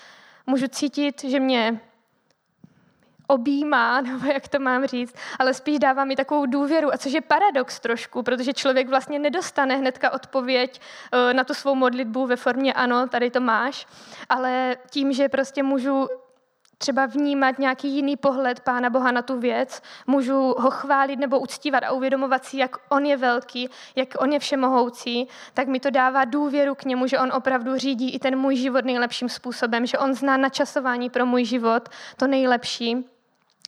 můžu 0.47 0.67
cítit, 0.67 1.23
že 1.23 1.39
mě 1.39 1.81
objímá, 3.27 4.01
nebo 4.07 4.25
jak 4.25 4.47
to 4.47 4.59
mám 4.59 4.85
říct, 4.85 5.15
ale 5.39 5.53
spíš 5.53 5.79
dává 5.79 6.05
mi 6.05 6.15
takovou 6.15 6.45
důvěru, 6.45 6.93
a 6.93 6.97
což 6.97 7.11
je 7.11 7.21
paradox 7.21 7.79
trošku, 7.79 8.23
protože 8.23 8.53
člověk 8.53 8.89
vlastně 8.89 9.19
nedostane 9.19 9.75
hnedka 9.77 10.13
odpověď 10.13 10.81
eh, 11.11 11.33
na 11.33 11.43
tu 11.43 11.53
svou 11.53 11.75
modlitbu 11.75 12.27
ve 12.27 12.35
formě 12.35 12.73
ano, 12.73 13.07
tady 13.07 13.29
to 13.29 13.39
máš, 13.39 13.87
ale 14.29 14.77
tím, 14.89 15.13
že 15.13 15.29
prostě 15.29 15.63
můžu 15.63 16.07
třeba 16.81 17.05
vnímat 17.05 17.59
nějaký 17.59 17.89
jiný 17.89 18.17
pohled 18.17 18.59
Pána 18.59 18.89
Boha 18.89 19.11
na 19.11 19.21
tu 19.21 19.39
věc, 19.39 19.81
můžu 20.07 20.55
ho 20.57 20.71
chválit 20.71 21.15
nebo 21.15 21.39
uctívat 21.39 21.83
a 21.83 21.91
uvědomovat 21.91 22.45
si, 22.45 22.57
jak 22.57 22.75
on 22.89 23.05
je 23.05 23.17
velký, 23.17 23.69
jak 23.95 24.09
on 24.17 24.31
je 24.33 24.39
všemohoucí, 24.39 25.27
tak 25.53 25.67
mi 25.67 25.79
to 25.79 25.89
dává 25.89 26.25
důvěru 26.25 26.75
k 26.75 26.83
němu, 26.83 27.07
že 27.07 27.19
on 27.19 27.31
opravdu 27.33 27.77
řídí 27.77 28.15
i 28.15 28.19
ten 28.19 28.35
můj 28.35 28.55
život 28.55 28.85
nejlepším 28.85 29.29
způsobem, 29.29 29.85
že 29.85 29.97
on 29.97 30.13
zná 30.13 30.37
načasování 30.37 31.09
pro 31.09 31.25
můj 31.25 31.45
život 31.45 31.89
to 32.17 32.27
nejlepší. 32.27 33.05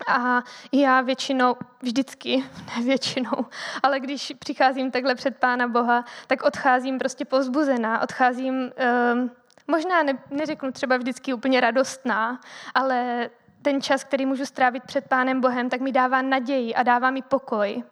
A 0.08 0.44
já 0.72 1.02
většinou, 1.02 1.56
vždycky, 1.82 2.38
ne 2.78 2.84
většinou, 2.84 3.46
ale 3.84 4.00
když 4.00 4.34
přicházím 4.40 4.92
takhle 4.92 5.16
před 5.16 5.38
Pána 5.38 5.68
Boha, 5.68 6.06
tak 6.28 6.44
odcházím 6.44 7.00
prostě 7.00 7.26
pozbuzená, 7.26 8.02
odcházím 8.02 8.72
um, 9.14 9.32
možná 9.68 10.04
ne, 10.04 10.18
neřeknu 10.30 10.72
třeba 10.72 10.98
vždycky 10.98 11.34
úplně 11.34 11.62
radostná, 11.62 12.40
ale 12.74 13.30
ten 13.62 13.82
čas, 13.82 14.04
který 14.04 14.26
můžu 14.26 14.46
strávit 14.46 14.84
před 14.84 15.08
Pánem 15.08 15.42
Bohem, 15.42 15.70
tak 15.70 15.82
mi 15.82 15.92
dává 15.92 16.22
naději 16.22 16.76
a 16.76 16.84
dává 16.84 17.12
mi 17.12 17.22
pokoj. 17.22 17.84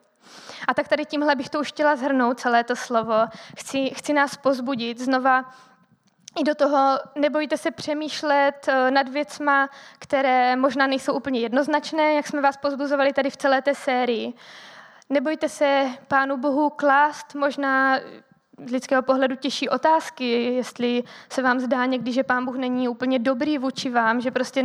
A 0.67 0.73
tak 0.73 0.87
tady 0.87 1.05
tímhle 1.05 1.35
bych 1.35 1.49
to 1.49 1.59
už 1.59 1.67
chtěla 1.67 1.95
zhrnout, 1.95 2.39
celé 2.39 2.63
to 2.63 2.75
slovo. 2.75 3.13
Chci, 3.57 3.89
chci 3.89 4.13
nás 4.13 4.37
pozbudit 4.37 4.99
znova 4.99 5.45
i 6.39 6.43
do 6.43 6.55
toho 6.55 6.99
nebojte 7.15 7.57
se 7.57 7.71
přemýšlet 7.71 8.67
eh, 8.67 8.91
nad 8.91 9.09
věcma, 9.09 9.69
které 9.99 10.55
možná 10.55 10.87
nejsou 10.87 11.13
úplně 11.13 11.39
jednoznačné, 11.39 12.13
jak 12.13 12.27
jsme 12.27 12.41
vás 12.41 12.57
pozbuzovali 12.57 13.13
tady 13.13 13.29
v 13.29 13.37
celé 13.37 13.61
té 13.61 13.75
sérii. 13.75 14.33
Nebojte 15.09 15.49
se 15.49 15.89
Pánu 16.07 16.37
Bohu 16.37 16.69
klást 16.69 17.35
možná 17.35 17.99
z 18.65 18.71
lidského 18.71 19.01
pohledu 19.01 19.35
těžší 19.35 19.69
otázky, 19.69 20.53
jestli 20.53 21.03
se 21.29 21.41
vám 21.41 21.59
zdá 21.59 21.85
někdy, 21.85 22.11
že 22.11 22.23
Pán 22.23 22.45
Bůh 22.45 22.55
není 22.55 22.87
úplně 22.87 23.19
dobrý 23.19 23.57
vůči 23.57 23.89
vám, 23.89 24.21
že 24.21 24.31
prostě 24.31 24.63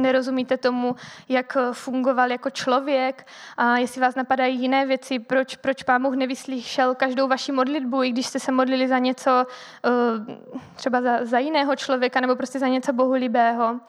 nerozumíte 0.00 0.56
tomu, 0.56 0.96
jak 1.28 1.56
fungoval 1.72 2.30
jako 2.30 2.50
člověk, 2.50 3.26
a 3.56 3.76
jestli 3.78 4.00
vás 4.00 4.14
napadají 4.14 4.60
jiné 4.60 4.86
věci, 4.86 5.18
proč, 5.18 5.56
proč 5.56 5.82
Pán 5.82 6.02
Bůh 6.02 6.14
nevyslyšel 6.14 6.94
každou 6.94 7.28
vaši 7.28 7.52
modlitbu, 7.52 8.02
i 8.02 8.10
když 8.10 8.26
jste 8.26 8.40
se 8.40 8.52
modlili 8.52 8.88
za 8.88 8.98
něco, 8.98 9.46
eh, 9.84 9.90
třeba 10.76 11.02
za, 11.02 11.24
za 11.24 11.38
jiného 11.38 11.76
člověka, 11.76 12.20
nebo 12.20 12.36
prostě 12.36 12.58
za 12.58 12.68
něco 12.68 12.92
bohulibého. 12.92 13.80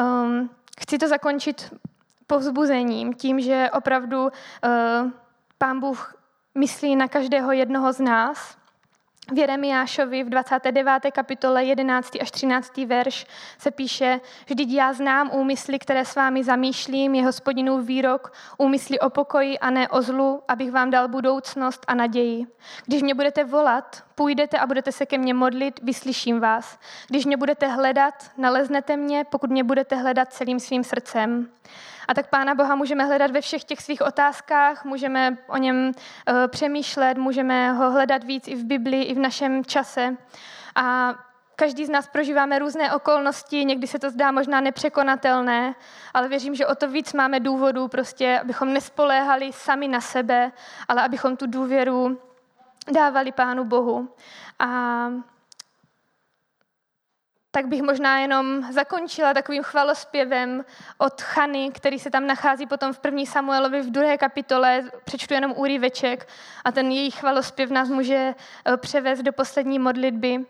Um, 0.00 0.50
chci 0.80 0.98
to 0.98 1.08
zakončit 1.08 1.74
povzbuzením, 2.26 3.14
tím, 3.14 3.40
že 3.40 3.70
opravdu 3.72 4.22
uh, 4.22 4.30
Pán 5.58 5.80
Bůh 5.80 6.14
myslí 6.54 6.96
na 6.96 7.08
každého 7.08 7.52
jednoho 7.52 7.92
z 7.92 8.00
nás 8.00 8.58
v 9.32 9.38
Jeremiášovi 9.38 10.24
v 10.24 10.28
29. 10.28 11.10
kapitole 11.12 11.64
11. 11.64 12.16
až 12.20 12.30
13. 12.30 12.76
verš 12.76 13.26
se 13.58 13.70
píše, 13.70 14.20
vždyť 14.46 14.70
já 14.70 14.92
znám 14.92 15.30
úmysly, 15.32 15.78
které 15.78 16.04
s 16.04 16.14
vámi 16.14 16.44
zamýšlím, 16.44 17.14
je 17.14 17.24
hospodinův 17.24 17.86
výrok, 17.86 18.32
úmysly 18.58 18.98
o 18.98 19.10
pokoji 19.10 19.58
a 19.58 19.70
ne 19.70 19.88
o 19.88 20.02
zlu, 20.02 20.42
abych 20.48 20.70
vám 20.70 20.90
dal 20.90 21.08
budoucnost 21.08 21.84
a 21.88 21.94
naději. 21.94 22.46
Když 22.86 23.02
mě 23.02 23.14
budete 23.14 23.44
volat, 23.44 24.04
půjdete 24.14 24.58
a 24.58 24.66
budete 24.66 24.92
se 24.92 25.06
ke 25.06 25.18
mně 25.18 25.34
modlit, 25.34 25.80
vyslyším 25.82 26.40
vás. 26.40 26.78
Když 27.08 27.26
mě 27.26 27.36
budete 27.36 27.66
hledat, 27.66 28.30
naleznete 28.36 28.96
mě, 28.96 29.24
pokud 29.24 29.50
mě 29.50 29.64
budete 29.64 29.96
hledat 29.96 30.32
celým 30.32 30.60
svým 30.60 30.84
srdcem. 30.84 31.48
A 32.08 32.14
tak 32.14 32.26
Pána 32.26 32.54
Boha 32.54 32.74
můžeme 32.74 33.04
hledat 33.04 33.30
ve 33.30 33.40
všech 33.40 33.64
těch 33.64 33.82
svých 33.82 34.02
otázkách, 34.02 34.84
můžeme 34.84 35.38
o 35.48 35.56
něm 35.56 35.86
uh, 35.86 36.34
přemýšlet, 36.48 37.18
můžeme 37.18 37.72
ho 37.72 37.90
hledat 37.90 38.24
víc 38.24 38.48
i 38.48 38.54
v 38.54 38.64
Biblii, 38.64 39.04
i 39.04 39.14
v 39.14 39.18
našem 39.18 39.64
čase. 39.64 40.16
A 40.74 41.14
Každý 41.60 41.86
z 41.86 41.90
nás 41.90 42.08
prožíváme 42.08 42.58
různé 42.58 42.94
okolnosti, 42.94 43.64
někdy 43.64 43.86
se 43.86 43.98
to 43.98 44.10
zdá 44.10 44.30
možná 44.30 44.60
nepřekonatelné, 44.60 45.74
ale 46.14 46.28
věřím, 46.28 46.54
že 46.54 46.66
o 46.66 46.74
to 46.74 46.88
víc 46.88 47.12
máme 47.12 47.40
důvodů, 47.40 47.88
prostě, 47.88 48.40
abychom 48.42 48.72
nespoléhali 48.72 49.52
sami 49.52 49.88
na 49.88 50.00
sebe, 50.00 50.52
ale 50.88 51.02
abychom 51.02 51.36
tu 51.36 51.46
důvěru 51.46 52.20
dávali 52.92 53.32
Pánu 53.32 53.64
Bohu. 53.64 54.08
A 54.58 54.66
tak 57.58 57.66
bych 57.66 57.82
možná 57.82 58.18
jenom 58.18 58.72
zakončila 58.72 59.34
takovým 59.34 59.62
chvalospěvem 59.62 60.64
od 60.98 61.20
Chany, 61.20 61.70
který 61.74 61.98
se 61.98 62.10
tam 62.10 62.26
nachází 62.26 62.66
potom 62.66 62.92
v 62.92 62.98
první 62.98 63.26
Samuelovi 63.26 63.82
v 63.82 63.90
druhé 63.90 64.18
kapitole. 64.18 64.84
Přečtu 65.04 65.34
jenom 65.34 65.52
úryveček 65.56 66.28
a 66.64 66.72
ten 66.72 66.90
její 66.90 67.10
chvalospěv 67.10 67.70
nás 67.70 67.88
může 67.88 68.34
eh, 68.64 68.76
převést 68.76 69.22
do 69.22 69.32
poslední 69.32 69.78
modlitby. 69.78 70.46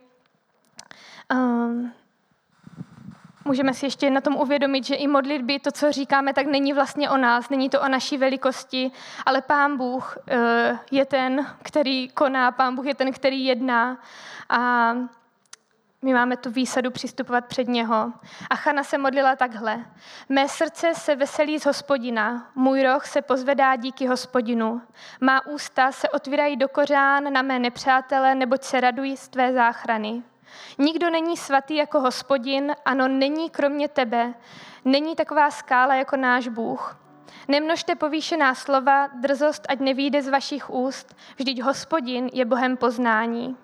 Um, 1.33 1.93
můžeme 3.45 3.75
si 3.75 3.87
ještě 3.87 4.11
na 4.11 4.21
tom 4.21 4.37
uvědomit, 4.37 4.85
že 4.85 4.95
i 4.95 5.07
modlitby, 5.07 5.59
to, 5.59 5.71
co 5.73 5.93
říkáme, 5.93 6.33
tak 6.33 6.47
není 6.47 6.73
vlastně 6.73 7.11
o 7.11 7.17
nás, 7.17 7.49
není 7.49 7.71
to 7.71 7.81
o 7.81 7.89
naší 7.89 8.19
velikosti, 8.19 8.91
ale 9.27 9.43
Pán 9.43 9.77
Bůh 9.77 10.17
uh, 10.17 10.79
je 10.91 11.05
ten, 11.05 11.47
který 11.63 12.09
koná, 12.09 12.53
Pán 12.53 12.75
Bůh 12.75 12.87
je 12.87 12.95
ten, 12.95 13.13
který 13.13 13.45
jedná 13.45 13.99
a 14.49 14.93
my 16.03 16.15
máme 16.15 16.37
tu 16.37 16.51
výsadu 16.51 16.91
přistupovat 16.91 17.47
před 17.47 17.69
něho. 17.69 18.13
A 18.51 18.57
Chana 18.57 18.85
se 18.85 18.99
modlila 18.99 19.37
takhle. 19.37 19.85
Mé 20.29 20.49
srdce 20.49 20.95
se 20.95 21.17
veselí 21.17 21.59
z 21.59 21.67
hospodina, 21.67 22.51
můj 22.55 22.83
roh 22.83 23.07
se 23.07 23.23
pozvedá 23.23 23.77
díky 23.77 24.07
hospodinu. 24.07 24.83
Má 25.21 25.47
ústa 25.47 25.93
se 25.93 26.09
otvírají 26.09 26.57
do 26.57 26.69
kořán 26.69 27.33
na 27.33 27.43
mé 27.43 27.59
nepřátele, 27.59 28.35
neboť 28.35 28.63
se 28.63 28.81
radují 28.81 29.17
z 29.17 29.29
tvé 29.29 29.53
záchrany. 29.53 30.23
Nikdo 30.79 31.11
není 31.11 31.37
svatý 31.37 31.77
jako 31.77 32.01
hospodin, 32.01 32.75
ano, 32.85 33.09
není 33.09 33.51
kromě 33.51 33.89
tebe. 33.89 34.35
Není 34.85 35.17
taková 35.17 35.51
skála 35.51 35.95
jako 35.95 36.17
náš 36.17 36.49
Bůh. 36.49 36.99
Nemnožte 37.49 37.95
povýšená 37.95 38.55
slova, 38.55 39.07
drzost, 39.07 39.67
ať 39.69 39.79
nevíde 39.81 40.23
z 40.23 40.29
vašich 40.29 40.71
úst, 40.71 41.17
vždyť 41.37 41.63
hospodin 41.63 42.31
je 42.33 42.45
Bohem 42.45 42.77
poznání. 42.77 43.57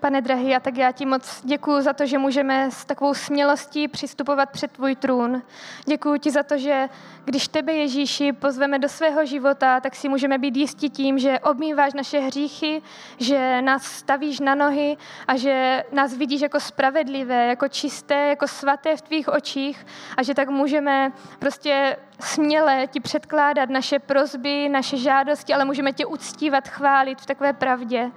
Pane 0.00 0.20
drahý, 0.20 0.56
a 0.56 0.60
tak 0.60 0.76
já 0.76 0.92
ti 0.92 1.06
moc 1.06 1.40
děkuji 1.44 1.80
za 1.80 1.92
to, 1.92 2.06
že 2.06 2.18
můžeme 2.18 2.70
s 2.70 2.84
takovou 2.84 3.14
smělostí 3.14 3.88
přistupovat 3.88 4.50
před 4.50 4.72
tvůj 4.72 4.96
trůn. 4.96 5.42
Děkuji 5.86 6.18
ti 6.18 6.30
za 6.30 6.42
to, 6.42 6.58
že 6.58 6.88
když 7.24 7.48
tebe 7.48 7.72
Ježíši 7.72 8.32
pozveme 8.32 8.78
do 8.78 8.88
svého 8.88 9.26
života, 9.26 9.80
tak 9.80 9.96
si 9.96 10.08
můžeme 10.08 10.38
být 10.38 10.56
jistí 10.56 10.90
tím, 10.90 11.18
že 11.18 11.38
obmýváš 11.38 11.94
naše 11.94 12.20
hříchy, 12.20 12.82
že 13.18 13.62
nás 13.62 13.82
stavíš 13.82 14.40
na 14.40 14.54
nohy 14.54 14.96
a 15.28 15.36
že 15.36 15.84
nás 15.92 16.16
vidíš 16.16 16.40
jako 16.40 16.60
spravedlivé, 16.60 17.46
jako 17.46 17.68
čisté, 17.68 18.28
jako 18.28 18.48
svaté 18.48 18.96
v 18.96 19.02
tvých 19.02 19.28
očích 19.28 19.86
a 20.16 20.22
že 20.22 20.34
tak 20.34 20.48
můžeme 20.48 21.12
prostě 21.38 21.96
směle 22.20 22.86
ti 22.86 23.00
předkládat 23.00 23.70
naše 23.70 23.98
prozby, 23.98 24.68
naše 24.68 24.96
žádosti, 24.96 25.54
ale 25.54 25.64
můžeme 25.64 25.92
tě 25.92 26.06
uctívat, 26.06 26.68
chválit 26.68 27.20
v 27.20 27.26
takové 27.26 27.52
pravdě. 27.52 28.10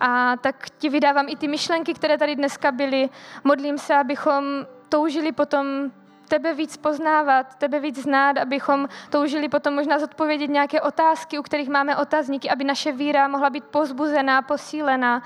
A 0.00 0.36
tak 0.36 0.70
ti 0.78 0.88
vydávám 0.88 1.26
i 1.28 1.36
ty 1.36 1.48
myšlenky, 1.48 1.94
které 1.94 2.18
tady 2.18 2.36
dneska 2.36 2.72
byly. 2.72 3.08
Modlím 3.44 3.78
se, 3.78 3.94
abychom 3.94 4.44
toužili 4.88 5.32
potom 5.32 5.90
tebe 6.28 6.54
víc 6.54 6.76
poznávat, 6.76 7.54
tebe 7.54 7.80
víc 7.80 8.02
znát, 8.02 8.38
abychom 8.38 8.88
toužili 9.10 9.48
potom 9.48 9.74
možná 9.74 9.98
zodpovědět 9.98 10.46
nějaké 10.46 10.80
otázky, 10.80 11.38
u 11.38 11.42
kterých 11.42 11.68
máme 11.68 11.96
otazníky, 11.96 12.50
aby 12.50 12.64
naše 12.64 12.92
víra 12.92 13.28
mohla 13.28 13.50
být 13.50 13.64
pozbuzená, 13.64 14.42
posílená 14.42 15.22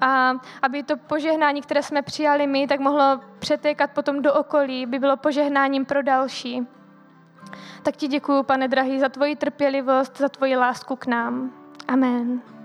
a 0.00 0.32
aby 0.62 0.82
to 0.82 0.96
požehnání, 0.96 1.62
které 1.62 1.82
jsme 1.82 2.02
přijali 2.02 2.46
my, 2.46 2.66
tak 2.66 2.80
mohlo 2.80 3.20
přetékat 3.38 3.90
potom 3.90 4.22
do 4.22 4.34
okolí, 4.34 4.86
by 4.86 4.98
bylo 4.98 5.16
požehnáním 5.16 5.84
pro 5.84 6.02
další. 6.02 6.66
Tak 7.82 7.96
ti 7.96 8.08
děkuji, 8.08 8.42
pane 8.42 8.68
drahý, 8.68 9.00
za 9.00 9.08
tvoji 9.08 9.36
trpělivost, 9.36 10.18
za 10.18 10.28
tvoji 10.28 10.56
lásku 10.56 10.96
k 10.96 11.06
nám. 11.06 11.52
Amen. 11.88 12.61